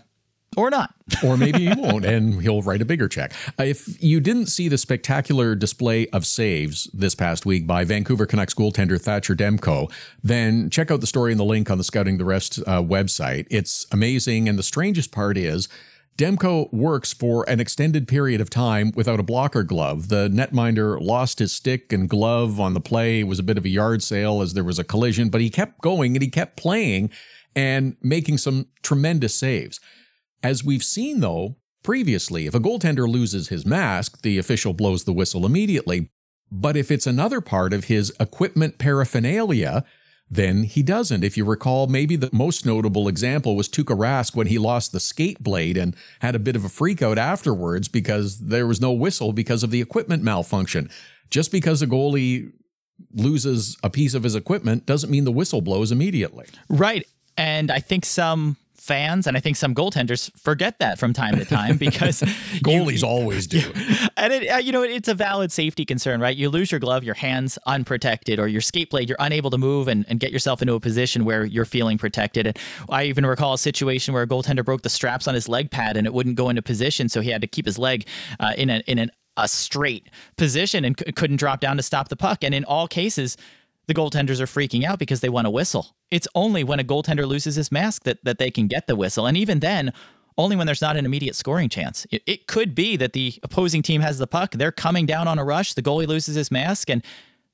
or 0.57 0.69
not. 0.69 0.93
or 1.23 1.37
maybe 1.37 1.67
he 1.67 1.73
won't, 1.73 2.05
and 2.05 2.41
he'll 2.41 2.61
write 2.61 2.81
a 2.81 2.85
bigger 2.85 3.07
check. 3.07 3.33
Uh, 3.59 3.63
if 3.63 4.01
you 4.01 4.19
didn't 4.19 4.47
see 4.47 4.67
the 4.67 4.77
spectacular 4.77 5.55
display 5.55 6.07
of 6.07 6.25
saves 6.25 6.89
this 6.93 7.15
past 7.15 7.45
week 7.45 7.65
by 7.65 7.83
Vancouver 7.83 8.25
Canucks 8.25 8.53
goaltender 8.53 9.01
Thatcher 9.01 9.35
Demko, 9.35 9.91
then 10.23 10.69
check 10.69 10.91
out 10.91 11.01
the 11.01 11.07
story 11.07 11.31
in 11.31 11.37
the 11.37 11.45
link 11.45 11.69
on 11.69 11.77
the 11.77 11.83
Scouting 11.83 12.17
the 12.17 12.23
Refs 12.23 12.61
uh, 12.67 12.81
website. 12.81 13.47
It's 13.49 13.87
amazing, 13.91 14.47
and 14.47 14.57
the 14.57 14.63
strangest 14.63 15.11
part 15.11 15.37
is. 15.37 15.67
Demko 16.17 16.71
works 16.73 17.13
for 17.13 17.49
an 17.49 17.61
extended 17.61 18.05
period 18.05 18.41
of 18.41 18.49
time 18.49 18.91
without 18.93 19.21
a 19.21 19.23
blocker 19.23 19.63
glove. 19.63 20.09
The 20.09 20.27
netminder 20.27 20.99
lost 20.99 21.39
his 21.39 21.53
stick 21.53 21.93
and 21.93 22.09
glove 22.09 22.59
on 22.59 22.73
the 22.73 22.81
play. 22.81 23.21
It 23.21 23.23
was 23.23 23.39
a 23.39 23.43
bit 23.43 23.57
of 23.57 23.63
a 23.63 23.69
yard 23.69 24.03
sale 24.03 24.41
as 24.41 24.53
there 24.53 24.65
was 24.65 24.77
a 24.77 24.83
collision, 24.83 25.29
but 25.29 25.39
he 25.39 25.49
kept 25.49 25.79
going 25.79 26.17
and 26.17 26.21
he 26.21 26.27
kept 26.27 26.57
playing 26.57 27.09
and 27.55 27.95
making 28.01 28.37
some 28.37 28.67
tremendous 28.83 29.33
saves. 29.33 29.79
As 30.43 30.63
we've 30.63 30.83
seen, 30.83 31.19
though, 31.19 31.55
previously, 31.83 32.47
if 32.47 32.55
a 32.55 32.59
goaltender 32.59 33.09
loses 33.09 33.49
his 33.49 33.65
mask, 33.65 34.21
the 34.21 34.37
official 34.37 34.73
blows 34.73 35.03
the 35.03 35.13
whistle 35.13 35.45
immediately. 35.45 36.09
But 36.51 36.77
if 36.77 36.89
it's 36.91 37.07
another 37.07 37.41
part 37.41 37.73
of 37.73 37.85
his 37.85 38.13
equipment 38.19 38.77
paraphernalia, 38.77 39.83
then 40.31 40.63
he 40.63 40.83
doesn't. 40.83 41.23
If 41.23 41.37
you 41.37 41.45
recall, 41.45 41.87
maybe 41.87 42.15
the 42.15 42.29
most 42.31 42.65
notable 42.65 43.07
example 43.07 43.55
was 43.55 43.67
Tuukka 43.67 43.97
Rask 43.97 44.35
when 44.35 44.47
he 44.47 44.57
lost 44.57 44.91
the 44.91 44.99
skate 44.99 45.41
blade 45.41 45.77
and 45.77 45.95
had 46.19 46.35
a 46.35 46.39
bit 46.39 46.55
of 46.55 46.63
a 46.63 46.69
freak 46.69 47.01
out 47.01 47.17
afterwards 47.17 47.87
because 47.87 48.39
there 48.39 48.67
was 48.67 48.79
no 48.79 48.91
whistle 48.91 49.33
because 49.33 49.63
of 49.63 49.71
the 49.71 49.81
equipment 49.81 50.23
malfunction. 50.23 50.89
Just 51.29 51.51
because 51.51 51.81
a 51.81 51.87
goalie 51.87 52.51
loses 53.13 53.77
a 53.83 53.89
piece 53.89 54.13
of 54.13 54.23
his 54.23 54.35
equipment 54.35 54.85
doesn't 54.85 55.09
mean 55.09 55.23
the 55.23 55.31
whistle 55.31 55.61
blows 55.61 55.91
immediately. 55.91 56.45
Right. 56.67 57.07
And 57.37 57.71
I 57.71 57.79
think 57.79 58.05
some 58.05 58.57
fans 58.79 59.27
and 59.27 59.37
I 59.37 59.39
think 59.39 59.57
some 59.57 59.75
goaltenders 59.75 60.31
forget 60.37 60.79
that 60.79 60.99
from 60.99 61.13
time 61.13 61.37
to 61.37 61.45
time 61.45 61.77
because 61.89 62.21
goalies 62.63 63.03
always 63.03 63.47
do. 63.47 63.61
And 64.17 64.33
it, 64.33 64.47
uh, 64.49 64.57
you 64.57 64.73
know, 64.73 64.83
it's 64.83 65.07
a 65.07 65.13
valid 65.13 65.49
safety 65.49 65.85
concern, 65.85 66.19
right? 66.19 66.35
You 66.35 66.49
lose 66.49 66.73
your 66.73 66.79
glove, 66.79 67.05
your 67.05 67.15
hands 67.15 67.57
unprotected, 67.65 68.37
or 68.37 68.49
your 68.49 68.59
skate 68.59 68.89
blade, 68.89 69.07
you're 69.07 69.17
unable 69.17 69.49
to 69.49 69.57
move 69.57 69.87
and, 69.87 70.05
and 70.09 70.19
get 70.19 70.33
yourself 70.33 70.61
into 70.61 70.73
a 70.73 70.79
position 70.81 71.23
where 71.23 71.45
you're 71.45 71.63
feeling 71.63 71.97
protected. 71.97 72.45
And 72.45 72.59
I 72.89 73.05
even 73.05 73.25
recall 73.25 73.53
a 73.53 73.57
situation 73.57 74.13
where 74.13 74.23
a 74.23 74.27
goaltender 74.27 74.65
broke 74.65 74.81
the 74.81 74.89
straps 74.89 75.25
on 75.25 75.35
his 75.35 75.47
leg 75.47 75.71
pad 75.71 75.95
and 75.95 76.05
it 76.05 76.13
wouldn't 76.13 76.35
go 76.35 76.49
into 76.49 76.61
position, 76.61 77.07
so 77.07 77.21
he 77.21 77.29
had 77.29 77.39
to 77.39 77.47
keep 77.47 77.65
his 77.65 77.79
leg 77.79 78.07
uh, 78.41 78.53
in 78.57 78.69
an 78.69 78.83
in 78.87 78.99
an 78.99 79.09
a 79.37 79.47
straight 79.47 80.09
position 80.37 80.83
and 80.83 80.99
c- 80.99 81.11
couldn't 81.13 81.37
drop 81.37 81.61
down 81.61 81.77
to 81.77 81.83
stop 81.83 82.09
the 82.09 82.15
puck. 82.15 82.43
And 82.43 82.53
in 82.53 82.65
all 82.65 82.87
cases, 82.87 83.37
the 83.89 83.95
goaltenders 83.95 84.39
are 84.39 84.45
freaking 84.45 84.85
out 84.85 84.99
because 84.99 85.19
they 85.19 85.29
want 85.29 85.47
a 85.47 85.49
whistle. 85.49 85.95
It's 86.11 86.27
only 86.35 86.63
when 86.63 86.79
a 86.79 86.83
goaltender 86.83 87.27
loses 87.27 87.55
his 87.55 87.71
mask 87.71 88.03
that, 88.03 88.23
that 88.23 88.37
they 88.37 88.51
can 88.51 88.67
get 88.67 88.85
the 88.85 88.95
whistle. 88.95 89.25
And 89.25 89.35
even 89.35 89.59
then, 89.59 89.91
only 90.37 90.55
when 90.55 90.67
there's 90.67 90.81
not 90.81 90.95
an 90.95 91.05
immediate 91.05 91.35
scoring 91.35 91.69
chance. 91.69 92.05
It, 92.11 92.21
it 92.27 92.47
could 92.47 92.75
be 92.75 92.95
that 92.97 93.13
the 93.13 93.33
opposing 93.41 93.81
team 93.81 94.01
has 94.01 94.19
the 94.19 94.27
puck, 94.27 94.51
they're 94.51 94.71
coming 94.71 95.07
down 95.07 95.27
on 95.27 95.39
a 95.39 95.43
rush, 95.43 95.73
the 95.73 95.81
goalie 95.81 96.07
loses 96.07 96.35
his 96.35 96.51
mask, 96.51 96.89
and 96.89 97.03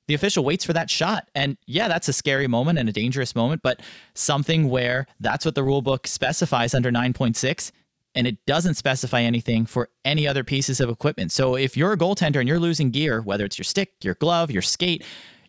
the 0.08 0.14
official 0.14 0.44
waits 0.44 0.64
for 0.64 0.74
that 0.74 0.90
shot. 0.90 1.28
And 1.34 1.56
yeah, 1.66 1.88
that's 1.88 2.06
a 2.08 2.12
scary 2.12 2.46
moment 2.46 2.78
and 2.78 2.88
a 2.88 2.92
dangerous 2.92 3.34
moment, 3.34 3.62
but 3.62 3.80
something 4.14 4.68
where 4.68 5.06
that's 5.18 5.46
what 5.46 5.54
the 5.54 5.64
rule 5.64 5.82
book 5.82 6.06
specifies 6.06 6.74
under 6.74 6.92
9.6 6.92 7.72
and 8.16 8.26
it 8.26 8.44
doesn't 8.46 8.74
specify 8.74 9.20
anything 9.20 9.66
for 9.66 9.90
any 10.04 10.26
other 10.26 10.42
pieces 10.42 10.80
of 10.80 10.88
equipment. 10.88 11.30
So 11.30 11.54
if 11.54 11.76
you're 11.76 11.92
a 11.92 11.98
goaltender 11.98 12.36
and 12.36 12.48
you're 12.48 12.58
losing 12.58 12.90
gear, 12.90 13.20
whether 13.20 13.44
it's 13.44 13.58
your 13.58 13.64
stick, 13.64 13.92
your 14.02 14.14
glove, 14.14 14.50
your 14.50 14.62
skate, 14.62 15.04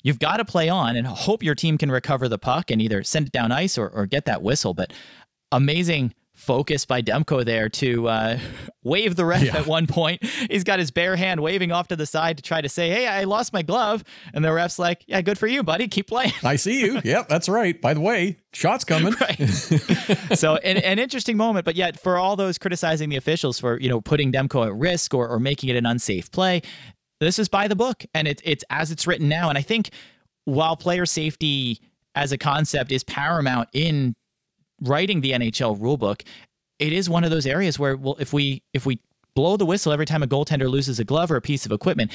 you've 0.07 0.19
got 0.19 0.37
to 0.37 0.45
play 0.45 0.69
on 0.69 0.95
and 0.95 1.05
hope 1.05 1.43
your 1.43 1.53
team 1.53 1.77
can 1.77 1.91
recover 1.91 2.29
the 2.29 2.37
puck 2.39 2.71
and 2.71 2.81
either 2.81 3.03
send 3.03 3.27
it 3.27 3.33
down 3.33 3.51
ice 3.51 3.77
or, 3.77 3.89
or 3.89 4.05
get 4.05 4.23
that 4.23 4.41
whistle. 4.41 4.73
But 4.73 4.93
amazing 5.51 6.13
focus 6.33 6.85
by 6.85 7.01
Demko 7.01 7.43
there 7.43 7.67
to 7.67 8.07
uh, 8.07 8.39
wave 8.83 9.15
the 9.15 9.25
ref 9.25 9.43
yeah. 9.43 9.57
at 9.57 9.65
one 9.65 9.85
point. 9.87 10.23
He's 10.23 10.63
got 10.63 10.79
his 10.79 10.91
bare 10.91 11.15
hand 11.17 11.41
waving 11.41 11.71
off 11.71 11.89
to 11.89 11.95
the 11.95 12.05
side 12.05 12.37
to 12.37 12.43
try 12.43 12.61
to 12.61 12.69
say, 12.69 12.89
Hey, 12.89 13.07
I 13.07 13.25
lost 13.25 13.51
my 13.51 13.63
glove. 13.63 14.03
And 14.33 14.45
the 14.45 14.53
ref's 14.53 14.79
like, 14.79 15.03
Yeah, 15.07 15.21
good 15.21 15.37
for 15.37 15.47
you, 15.47 15.61
buddy. 15.61 15.89
Keep 15.89 16.07
playing. 16.07 16.33
I 16.43 16.55
see 16.55 16.79
you. 16.79 17.01
Yep, 17.07 17.29
that's 17.29 17.47
right. 17.47 17.79
By 17.81 17.93
the 17.93 18.01
way, 18.01 18.37
shots 18.53 18.83
coming. 18.83 19.13
right. 19.21 19.37
so 20.35 20.57
an, 20.57 20.77
an, 20.77 20.99
interesting 20.99 21.37
moment, 21.37 21.63
but 21.63 21.75
yet 21.75 21.97
for 21.97 22.17
all 22.17 22.35
those 22.35 22.57
criticizing 22.57 23.07
the 23.09 23.15
officials 23.15 23.59
for, 23.59 23.79
you 23.79 23.87
know, 23.87 24.01
putting 24.01 24.31
Demko 24.31 24.67
at 24.67 24.75
risk 24.75 25.13
or, 25.13 25.27
or 25.29 25.39
making 25.39 25.69
it 25.69 25.77
an 25.77 25.85
unsafe 25.85 26.29
play, 26.31 26.61
this 27.19 27.39
is 27.39 27.47
by 27.47 27.67
the 27.67 27.75
book 27.75 28.05
and 28.13 28.27
it, 28.27 28.41
it's 28.43 28.63
as 28.69 28.91
it's 28.91 29.07
written 29.07 29.29
now. 29.29 29.49
And 29.49 29.57
I 29.57 29.61
think 29.61 29.89
while 30.45 30.75
player 30.75 31.05
safety 31.05 31.81
as 32.15 32.31
a 32.31 32.37
concept 32.37 32.91
is 32.91 33.03
paramount 33.03 33.69
in 33.73 34.15
writing 34.81 35.21
the 35.21 35.31
NHL 35.31 35.79
rulebook, 35.79 36.23
it 36.79 36.93
is 36.93 37.09
one 37.09 37.23
of 37.23 37.31
those 37.31 37.45
areas 37.45 37.79
where 37.79 37.97
well 37.97 38.15
if 38.19 38.33
we 38.33 38.63
if 38.73 38.85
we 38.85 38.99
blow 39.35 39.57
the 39.57 39.65
whistle 39.65 39.91
every 39.91 40.05
time 40.05 40.23
a 40.23 40.27
goaltender 40.27 40.69
loses 40.69 40.99
a 40.99 41.03
glove 41.03 41.31
or 41.31 41.35
a 41.35 41.41
piece 41.41 41.65
of 41.65 41.71
equipment, 41.71 42.11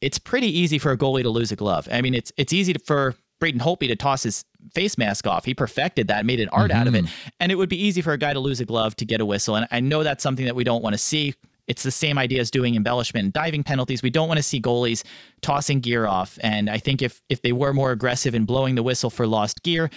it's 0.00 0.18
pretty 0.18 0.46
easy 0.46 0.78
for 0.78 0.92
a 0.92 0.98
goalie 0.98 1.22
to 1.22 1.30
lose 1.30 1.50
a 1.50 1.56
glove. 1.56 1.88
I 1.90 2.02
mean, 2.02 2.14
it's 2.14 2.32
it's 2.36 2.52
easy 2.52 2.72
to, 2.72 2.78
for 2.78 3.14
Braden 3.40 3.60
Holtby 3.60 3.88
to 3.88 3.96
toss 3.96 4.22
his 4.22 4.44
face 4.74 4.98
mask 4.98 5.26
off. 5.26 5.44
He 5.44 5.54
perfected 5.54 6.08
that, 6.08 6.26
made 6.26 6.40
an 6.40 6.48
art 6.50 6.70
mm-hmm. 6.70 6.80
out 6.80 6.86
of 6.86 6.94
it. 6.94 7.04
Mm-hmm. 7.04 7.28
And 7.40 7.52
it 7.52 7.54
would 7.54 7.68
be 7.68 7.80
easy 7.80 8.02
for 8.02 8.12
a 8.12 8.18
guy 8.18 8.32
to 8.32 8.40
lose 8.40 8.60
a 8.60 8.64
glove 8.64 8.96
to 8.96 9.04
get 9.04 9.20
a 9.20 9.26
whistle. 9.26 9.56
And 9.56 9.68
I 9.70 9.80
know 9.80 10.02
that's 10.02 10.22
something 10.22 10.44
that 10.46 10.56
we 10.56 10.64
don't 10.64 10.82
want 10.82 10.94
to 10.94 10.98
see. 10.98 11.34
It's 11.68 11.82
the 11.82 11.90
same 11.90 12.18
idea 12.18 12.40
as 12.40 12.50
doing 12.50 12.74
embellishment 12.74 13.24
and 13.24 13.32
diving 13.32 13.62
penalties. 13.62 14.02
We 14.02 14.10
don't 14.10 14.28
want 14.28 14.38
to 14.38 14.42
see 14.42 14.60
goalies 14.60 15.04
tossing 15.42 15.80
gear 15.80 16.06
off. 16.06 16.38
And 16.42 16.68
I 16.68 16.78
think 16.78 17.02
if 17.02 17.22
if 17.28 17.42
they 17.42 17.52
were 17.52 17.72
more 17.72 17.92
aggressive 17.92 18.34
in 18.34 18.44
blowing 18.44 18.74
the 18.74 18.82
whistle 18.82 19.10
for 19.10 19.26
lost 19.26 19.62
gear, 19.62 19.90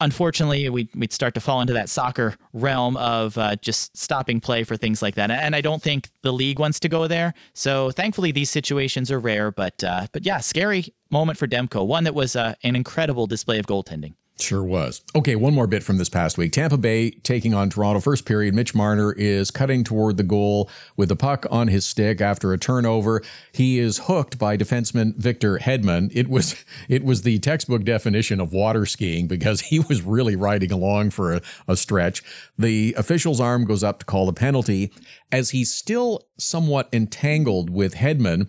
unfortunately, 0.00 0.68
we'd, 0.68 0.88
we'd 0.94 1.12
start 1.12 1.34
to 1.34 1.40
fall 1.40 1.60
into 1.60 1.72
that 1.72 1.88
soccer 1.88 2.34
realm 2.52 2.96
of 2.96 3.36
uh, 3.38 3.56
just 3.56 3.96
stopping 3.96 4.40
play 4.40 4.64
for 4.64 4.76
things 4.76 5.02
like 5.02 5.14
that. 5.14 5.30
And 5.30 5.54
I 5.54 5.60
don't 5.60 5.82
think 5.82 6.08
the 6.22 6.32
league 6.32 6.58
wants 6.58 6.80
to 6.80 6.88
go 6.88 7.06
there. 7.06 7.34
So 7.54 7.90
thankfully, 7.90 8.32
these 8.32 8.50
situations 8.50 9.10
are 9.10 9.18
rare. 9.18 9.50
But 9.50 9.82
uh, 9.84 10.06
but 10.12 10.24
yeah, 10.24 10.38
scary 10.38 10.94
moment 11.10 11.38
for 11.38 11.46
Demko. 11.46 11.86
One 11.86 12.04
that 12.04 12.14
was 12.14 12.36
uh, 12.36 12.54
an 12.62 12.76
incredible 12.76 13.26
display 13.26 13.58
of 13.58 13.66
goaltending. 13.66 14.14
Sure 14.40 14.64
was. 14.64 15.02
Okay, 15.14 15.36
one 15.36 15.54
more 15.54 15.66
bit 15.66 15.82
from 15.82 15.98
this 15.98 16.08
past 16.08 16.38
week. 16.38 16.52
Tampa 16.52 16.76
Bay 16.76 17.10
taking 17.10 17.54
on 17.54 17.70
Toronto. 17.70 18.00
First 18.00 18.24
period, 18.24 18.54
Mitch 18.54 18.74
Marner 18.74 19.12
is 19.12 19.50
cutting 19.50 19.84
toward 19.84 20.16
the 20.16 20.22
goal 20.22 20.70
with 20.96 21.08
the 21.08 21.16
puck 21.16 21.46
on 21.50 21.68
his 21.68 21.84
stick 21.84 22.20
after 22.20 22.52
a 22.52 22.58
turnover. 22.58 23.22
He 23.52 23.78
is 23.78 23.98
hooked 24.04 24.38
by 24.38 24.56
defenseman 24.56 25.16
Victor 25.16 25.58
Hedman. 25.58 26.10
It 26.14 26.28
was 26.28 26.64
it 26.88 27.04
was 27.04 27.22
the 27.22 27.38
textbook 27.38 27.84
definition 27.84 28.40
of 28.40 28.52
water 28.52 28.86
skiing 28.86 29.26
because 29.26 29.60
he 29.70 29.80
was 29.80 30.02
really 30.02 30.36
riding 30.36 30.72
along 30.72 31.10
for 31.10 31.34
a, 31.34 31.42
a 31.68 31.76
stretch. 31.76 32.22
The 32.58 32.94
official's 32.96 33.40
arm 33.40 33.64
goes 33.64 33.84
up 33.84 34.00
to 34.00 34.06
call 34.06 34.28
a 34.28 34.32
penalty 34.32 34.92
as 35.32 35.50
he's 35.50 35.72
still 35.72 36.26
somewhat 36.38 36.88
entangled 36.92 37.70
with 37.70 37.94
Hedman. 37.94 38.48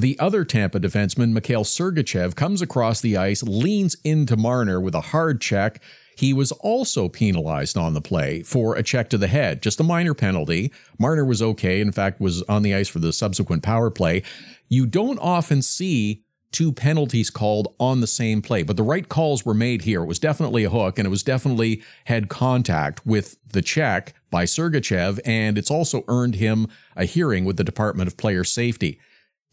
The 0.00 0.18
other 0.18 0.46
Tampa 0.46 0.80
defenseman, 0.80 1.32
Mikhail 1.32 1.62
Sergachev, 1.62 2.34
comes 2.34 2.62
across 2.62 3.02
the 3.02 3.18
ice, 3.18 3.42
leans 3.42 3.98
into 4.02 4.34
Marner 4.34 4.80
with 4.80 4.94
a 4.94 5.02
hard 5.02 5.42
check. 5.42 5.82
He 6.16 6.32
was 6.32 6.52
also 6.52 7.10
penalized 7.10 7.76
on 7.76 7.92
the 7.92 8.00
play 8.00 8.42
for 8.42 8.74
a 8.76 8.82
check 8.82 9.10
to 9.10 9.18
the 9.18 9.26
head, 9.26 9.60
just 9.60 9.78
a 9.78 9.84
minor 9.84 10.14
penalty. 10.14 10.72
Marner 10.98 11.22
was 11.22 11.42
okay, 11.42 11.82
in 11.82 11.92
fact, 11.92 12.18
was 12.18 12.42
on 12.44 12.62
the 12.62 12.74
ice 12.74 12.88
for 12.88 12.98
the 12.98 13.12
subsequent 13.12 13.62
power 13.62 13.90
play. 13.90 14.22
You 14.70 14.86
don't 14.86 15.18
often 15.18 15.60
see 15.60 16.24
two 16.50 16.72
penalties 16.72 17.28
called 17.28 17.74
on 17.78 18.00
the 18.00 18.06
same 18.06 18.40
play, 18.40 18.62
but 18.62 18.78
the 18.78 18.82
right 18.82 19.06
calls 19.06 19.44
were 19.44 19.52
made 19.52 19.82
here. 19.82 20.02
It 20.02 20.06
was 20.06 20.18
definitely 20.18 20.64
a 20.64 20.70
hook 20.70 20.98
and 20.98 21.04
it 21.04 21.10
was 21.10 21.22
definitely 21.22 21.82
head 22.06 22.30
contact 22.30 23.04
with 23.04 23.36
the 23.46 23.60
check 23.60 24.14
by 24.30 24.44
Sergachev, 24.44 25.20
and 25.26 25.58
it's 25.58 25.70
also 25.70 26.04
earned 26.08 26.36
him 26.36 26.68
a 26.96 27.04
hearing 27.04 27.44
with 27.44 27.58
the 27.58 27.64
Department 27.64 28.08
of 28.08 28.16
Player 28.16 28.44
Safety. 28.44 28.98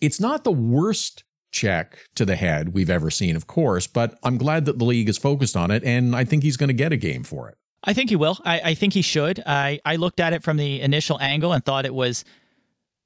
It's 0.02 0.20
not 0.20 0.44
the 0.44 0.52
worst 0.52 1.24
check 1.52 1.98
to 2.16 2.26
the 2.26 2.36
head 2.36 2.74
we've 2.74 2.90
ever 2.90 3.10
seen, 3.10 3.36
of 3.36 3.48
course, 3.48 3.88
but 3.88 4.18
I'm 4.24 4.38
glad 4.38 4.66
that 4.66 4.80
the 4.80 4.86
league 4.86 5.10
is 5.10 5.18
focused 5.18 5.56
on 5.56 5.72
it, 5.72 5.84
and 5.84 6.16
I 6.16 6.24
think 6.24 6.44
he's 6.44 6.58
going 6.58 6.70
to 6.70 6.74
get 6.74 6.92
a 6.92 6.98
game 6.98 7.24
for 7.24 7.50
it. 7.50 7.58
I 7.84 7.94
think 7.94 8.10
he 8.10 8.16
will. 8.16 8.38
I, 8.44 8.62
I 8.66 8.74
think 8.74 8.94
he 8.94 9.02
should. 9.02 9.42
I, 9.46 9.80
I 9.86 9.96
looked 9.96 10.20
at 10.20 10.34
it 10.34 10.44
from 10.44 10.58
the 10.58 10.82
initial 10.82 11.20
angle 11.22 11.54
and 11.54 11.64
thought 11.64 11.86
it 11.86 11.94
was 11.94 12.26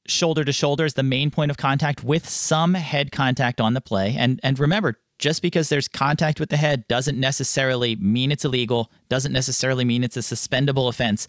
shoulder 0.08 0.44
to 0.44 0.52
shoulder 0.52 0.86
as 0.86 0.96
the 0.96 1.04
main 1.04 1.30
point 1.30 1.52
of 1.52 1.58
contact 1.58 2.04
with 2.04 2.28
some 2.28 2.74
head 2.74 3.12
contact 3.12 3.62
on 3.62 3.74
the 3.74 3.82
play. 3.82 4.16
And 4.18 4.40
and 4.44 4.60
remember, 4.60 5.00
just 5.20 5.42
because 5.42 5.70
there's 5.70 5.88
contact 5.88 6.40
with 6.40 6.50
the 6.50 6.58
head 6.58 6.88
doesn't 6.88 7.20
necessarily 7.20 7.96
mean 7.98 8.32
it's 8.32 8.44
illegal, 8.44 8.92
doesn't 9.10 9.32
necessarily 9.32 9.86
mean 9.86 10.04
it's 10.04 10.18
a 10.18 10.22
suspendable 10.22 10.90
offense 10.90 11.28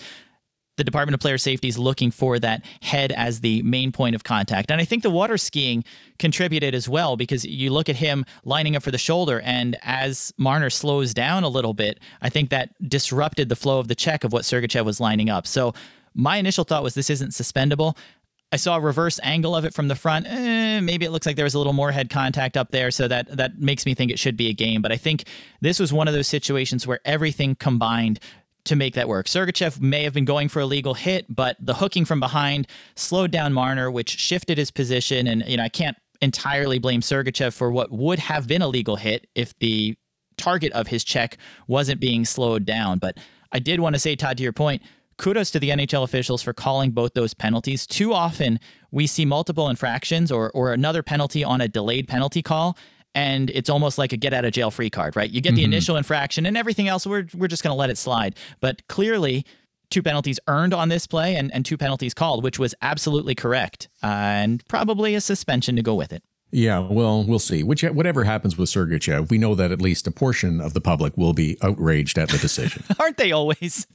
the 0.77 0.85
Department 0.85 1.15
of 1.15 1.21
Player 1.21 1.39
Safety 1.39 1.69
is 1.69 1.79
looking 1.79 2.11
for 2.11 2.39
that 2.39 2.65
head 2.81 3.13
as 3.13 3.41
the 3.41 3.63
main 3.63 3.93
point 3.93 4.15
of 4.15 4.25
contact. 4.25 4.71
And 4.71 4.81
I 4.81 4.85
think 4.85 5.03
the 5.03 5.11
water 5.11 5.37
skiing 5.37 5.85
contributed 6.19 6.75
as 6.75 6.89
well 6.89 7.17
because 7.17 7.45
you 7.45 7.71
look 7.71 7.89
at 7.89 7.97
him 7.97 8.25
lining 8.45 8.77
up 8.77 8.83
for 8.83 8.91
the 8.91 8.99
shoulder, 8.99 9.41
and 9.41 9.77
as 9.83 10.33
Marner 10.39 10.71
slows 10.71 11.13
down 11.13 11.45
a 11.45 11.49
little 11.49 11.75
bit, 11.75 12.01
I 12.23 12.29
think 12.31 12.51
that 12.51 12.71
disrupted 12.89 13.49
the 13.49 13.57
flow 13.57 13.79
of 13.79 13.89
the 13.89 13.95
check 13.95 14.25
of 14.25 14.33
what 14.33 14.43
Sergachev 14.45 14.85
was 14.85 15.01
lining 15.01 15.29
up. 15.29 15.47
So 15.47 15.75
my 16.15 16.37
initial 16.37 16.65
thought 16.65 16.83
was 16.83 16.95
this 16.95 17.11
isn't 17.11 17.33
suspendable. 17.33 17.97
I 18.53 18.57
saw 18.57 18.77
a 18.77 18.81
reverse 18.81 19.19
angle 19.23 19.57
of 19.57 19.65
it 19.65 19.73
from 19.73 19.89
the 19.89 19.95
front. 19.95 20.27
Eh, 20.27 20.81
maybe 20.81 21.07
it 21.07 21.11
looks 21.11 21.27
like 21.27 21.37
there 21.37 21.45
was 21.45 21.55
a 21.55 21.59
little 21.59 21.73
more 21.73 21.91
head 21.91 22.11
contact 22.11 22.59
up 22.59 22.71
there, 22.71 22.91
so 22.91 23.09
that 23.09 23.35
that 23.35 23.59
makes 23.59 23.87
me 23.87 23.95
think 23.95 24.11
it 24.11 24.19
should 24.19 24.37
be 24.37 24.51
a 24.51 24.53
game. 24.53 24.83
But 24.83 24.93
I 24.93 24.99
think 24.99 25.25
this 25.63 25.81
was 25.81 25.91
one 25.91 26.07
of 26.07 26.13
those 26.13 26.29
situations 26.29 26.87
where 26.87 27.01
everything 27.07 27.55
combined 27.55 28.21
to 28.65 28.77
make 28.77 28.95
that 28.95 29.09
work. 29.09 29.27
Sergachev 29.27 29.81
may 29.81 30.05
have 30.05 30.13
been 30.13 30.25
going 30.25 30.49
for 30.49 30.61
a 30.61 30.67
legal 30.67 30.95
hit, 30.95 31.27
but 31.29 31.57
the 31.61 31.75
hooking 31.75 32.05
from 32.05 32.21
behind 32.21 32.67
slowed 32.95 33.31
down 33.31 33.53
Marner, 33.53 33.91
which 33.91 34.11
shifted 34.11 34.59
his 34.59 34.71
position. 34.71 35.27
And, 35.27 35.43
you 35.47 35.57
know, 35.57 35.65
I 35.65 35.69
can't 35.69 35.97
entirely 36.21 36.79
blame 36.79 37.01
Sergachev 37.01 37.53
for 37.53 37.71
what 37.71 37.91
would 37.91 38.21
have 38.21 38.47
been 38.47 38.63
a 38.63 38.69
legal 38.69 38.97
hit 38.97 39.27
if 39.35 39.59
the 39.59 39.97
target 40.37 40.73
of 40.73 40.87
his 40.87 41.05
check 41.05 41.37
wasn't 41.67 42.01
being 42.01 42.25
slowed 42.25 42.65
down. 42.65 42.99
But 42.99 43.19
I 43.51 43.59
did 43.59 43.81
want 43.81 43.95
to 43.97 43.99
say, 43.99 44.17
Todd, 44.17 44.37
to 44.37 44.43
your 44.43 44.53
point, 44.53 44.83
kudos 45.19 45.51
to 45.51 45.61
the 45.61 45.71
NHL 45.71 46.05
officials 46.05 46.43
for 46.43 46.53
calling 46.53 46.93
both 46.93 47.15
those 47.15 47.35
penalties. 47.35 47.87
Too 47.87 48.13
often 48.13 48.59
we 48.91 49.07
see 49.07 49.25
multiple 49.25 49.69
infractions 49.69 50.33
or, 50.33 50.51
or 50.53 50.73
another 50.73 51.03
penalty 51.03 51.45
on 51.45 51.61
a 51.61 51.69
delayed 51.69 52.09
penalty 52.09 52.43
call, 52.43 52.79
and 53.15 53.51
it's 53.51 53.71
almost 53.71 53.99
like 53.99 54.13
a 54.13 54.17
get 54.17 54.33
out 54.33 54.45
of 54.45 54.53
jail 54.53 54.71
free 54.71 54.91
card, 54.91 55.17
right? 55.17 55.31
You 55.31 55.41
get 55.41 55.55
the 55.55 55.63
mm-hmm. 55.63 55.73
initial 55.73 55.97
infraction 55.97 56.47
and 56.47 56.57
everything 56.57 56.89
else, 56.89 57.07
we're, 57.07 57.27
we're 57.35 57.49
just 57.49 57.63
going 57.63 57.73
to 57.73 57.79
let 57.79 57.91
it 57.91 57.99
slide. 57.99 58.37
But 58.61 58.87
clearly, 58.89 59.45
two 59.91 60.03
penalties 60.03 60.41
earned 60.49 60.75
on 60.75 60.89
this 60.89 61.07
play 61.07 61.37
and, 61.37 61.53
and 61.53 61.65
two 61.65 61.77
penalties 61.77 62.15
called, 62.15 62.43
which 62.43 62.59
was 62.59 62.75
absolutely 62.83 63.35
correct, 63.35 63.89
uh, 64.03 64.07
and 64.07 64.67
probably 64.69 65.15
a 65.15 65.21
suspension 65.21 65.77
to 65.77 65.83
go 65.83 65.95
with 65.95 66.13
it. 66.13 66.23
Yeah, 66.55 66.81
well, 66.81 67.25
we'll 67.25 67.39
see. 67.39 67.63
Which 67.63 67.83
whatever 67.83 68.25
happens 68.25 68.59
with 68.59 68.69
Sergachev, 68.69 69.31
we 69.31 69.39
know 69.39 69.55
that 69.55 69.73
at 69.73 69.81
least 69.81 70.07
a 70.07 70.11
portion 70.11 70.61
of 70.61 70.75
the 70.75 70.83
public 70.83 71.17
will 71.17 71.33
be 71.33 71.57
outraged 71.63 72.19
at 72.19 72.29
the 72.29 72.37
decision. 72.37 72.85
Aren't 73.01 73.17
they 73.17 73.33
always? 73.33 73.87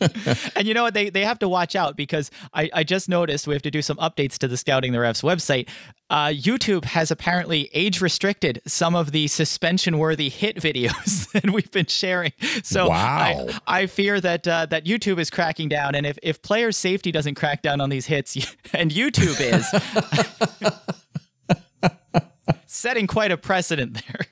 and 0.56 0.68
you 0.68 0.72
know 0.72 0.84
what? 0.84 0.94
They 0.94 1.10
they 1.10 1.24
have 1.24 1.40
to 1.40 1.48
watch 1.48 1.74
out 1.74 1.96
because 1.96 2.30
I, 2.54 2.70
I 2.72 2.84
just 2.84 3.08
noticed 3.08 3.48
we 3.48 3.54
have 3.54 3.62
to 3.62 3.72
do 3.72 3.82
some 3.82 3.96
updates 3.96 4.38
to 4.38 4.46
the 4.46 4.56
Scouting 4.56 4.92
the 4.92 4.98
Refs 4.98 5.24
website. 5.24 5.68
Uh, 6.10 6.28
YouTube 6.28 6.84
has 6.84 7.10
apparently 7.10 7.68
age 7.74 8.00
restricted 8.00 8.62
some 8.66 8.94
of 8.94 9.10
the 9.10 9.26
suspension 9.26 9.98
worthy 9.98 10.28
hit 10.28 10.56
videos 10.56 11.30
that 11.32 11.50
we've 11.50 11.70
been 11.72 11.86
sharing. 11.86 12.32
So 12.62 12.88
Wow. 12.88 13.48
I, 13.66 13.82
I 13.82 13.86
fear 13.86 14.20
that 14.20 14.46
uh, 14.46 14.66
that 14.66 14.84
YouTube 14.84 15.18
is 15.18 15.28
cracking 15.28 15.68
down, 15.68 15.96
and 15.96 16.06
if 16.06 16.18
if 16.22 16.40
player 16.40 16.70
safety 16.70 17.10
doesn't 17.10 17.34
crack 17.34 17.62
down 17.62 17.80
on 17.80 17.90
these 17.90 18.06
hits, 18.06 18.36
and 18.72 18.92
YouTube 18.92 19.40
is. 19.40 20.72
Setting 22.66 23.06
quite 23.06 23.30
a 23.30 23.36
precedent 23.36 24.02
there. 24.06 24.26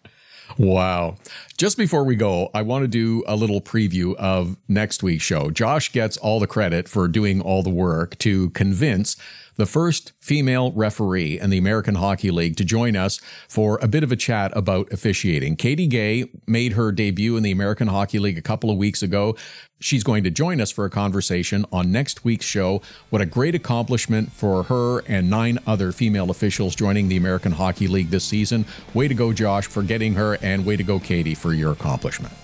Wow. 0.59 1.17
Just 1.57 1.79
before 1.79 2.05
we 2.05 2.17
go, 2.17 2.51
I 2.53 2.61
want 2.61 2.83
to 2.85 2.89
do 2.89 3.25
a 3.27 3.35
little 3.35 3.63
preview 3.63 4.15
of 4.17 4.59
next 4.69 5.03
week's 5.03 5.25
show. 5.25 5.51
Josh 5.51 5.91
gets 5.91 6.19
all 6.19 6.39
the 6.39 6.47
credit 6.47 6.87
for 6.87 7.09
doing 7.09 7.41
all 7.41 7.63
the 7.63 7.71
work 7.71 8.19
to 8.19 8.51
convince 8.51 9.17
the 9.57 9.65
first 9.65 10.13
female 10.21 10.71
referee 10.73 11.41
in 11.41 11.51
the 11.51 11.57
American 11.57 11.95
Hockey 11.95 12.31
League 12.31 12.57
to 12.57 12.65
join 12.65 12.95
us 12.95 13.21
for 13.49 13.79
a 13.81 13.89
bit 13.89 14.05
of 14.05 14.13
a 14.13 14.17
chat 14.17 14.53
about 14.55 14.93
officiating. 14.93 15.57
Katie 15.57 15.89
Guay 15.89 16.29
made 16.47 16.75
her 16.75 16.93
debut 16.93 17.37
in 17.37 17.43
the 17.43 17.53
American 17.53 17.89
Hockey 17.89 18.19
League 18.19 18.37
a 18.37 18.43
couple 18.43 18.71
of 18.71 18.77
weeks 18.77 19.03
ago. 19.03 19.35
She's 19.79 20.05
going 20.05 20.25
to 20.25 20.31
join 20.31 20.61
us 20.61 20.71
for 20.71 20.85
a 20.85 20.91
conversation 20.91 21.67
on 21.73 21.93
next 21.93 22.25
week's 22.25 22.47
show. 22.47 22.81
What 23.11 23.21
a 23.21 23.27
great 23.27 23.55
accomplishment 23.55 24.33
for 24.33 24.65
her 24.65 25.01
and 25.01 25.29
nine 25.29 25.59
other 25.67 25.93
female 25.93 26.31
officials 26.31 26.75
joining 26.75 27.09
the 27.09 27.17
American 27.17 27.53
Hockey 27.53 27.87
League 27.87 28.11
this 28.11 28.25
season. 28.25 28.65
Way 28.95 29.09
to 29.09 29.15
go, 29.15 29.33
Josh, 29.33 29.67
for 29.67 29.83
getting 29.83 30.15
her, 30.15 30.39
and 30.41 30.65
way 30.65 30.77
to 30.77 30.83
go, 30.83 30.99
Katie, 30.99 31.35
for 31.47 31.53
your 31.53 31.71
accomplishment. 31.71 32.35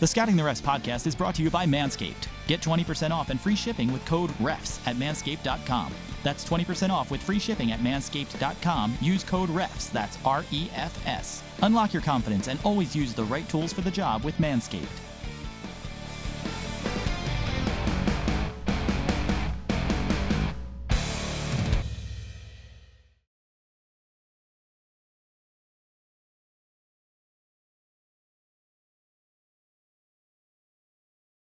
The 0.00 0.06
Scouting 0.06 0.36
the 0.36 0.42
Refs 0.42 0.62
podcast 0.62 1.06
is 1.06 1.14
brought 1.14 1.34
to 1.34 1.42
you 1.42 1.50
by 1.50 1.66
Manscaped. 1.66 2.26
Get 2.46 2.62
20% 2.62 3.10
off 3.10 3.28
and 3.28 3.38
free 3.38 3.54
shipping 3.54 3.92
with 3.92 4.04
code 4.06 4.30
REFS 4.40 4.80
at 4.86 4.96
manscaped.com. 4.96 5.92
That's 6.22 6.48
20% 6.48 6.88
off 6.88 7.10
with 7.10 7.22
free 7.22 7.38
shipping 7.38 7.72
at 7.72 7.80
manscaped.com. 7.80 8.96
Use 9.02 9.24
code 9.24 9.50
REFS, 9.50 9.92
that's 9.92 10.16
R 10.24 10.42
E 10.52 10.68
F 10.74 11.06
S. 11.06 11.42
Unlock 11.62 11.92
your 11.92 12.02
confidence 12.02 12.48
and 12.48 12.58
always 12.64 12.96
use 12.96 13.12
the 13.12 13.24
right 13.24 13.48
tools 13.48 13.74
for 13.74 13.82
the 13.82 13.90
job 13.90 14.24
with 14.24 14.36
Manscaped. 14.38 15.13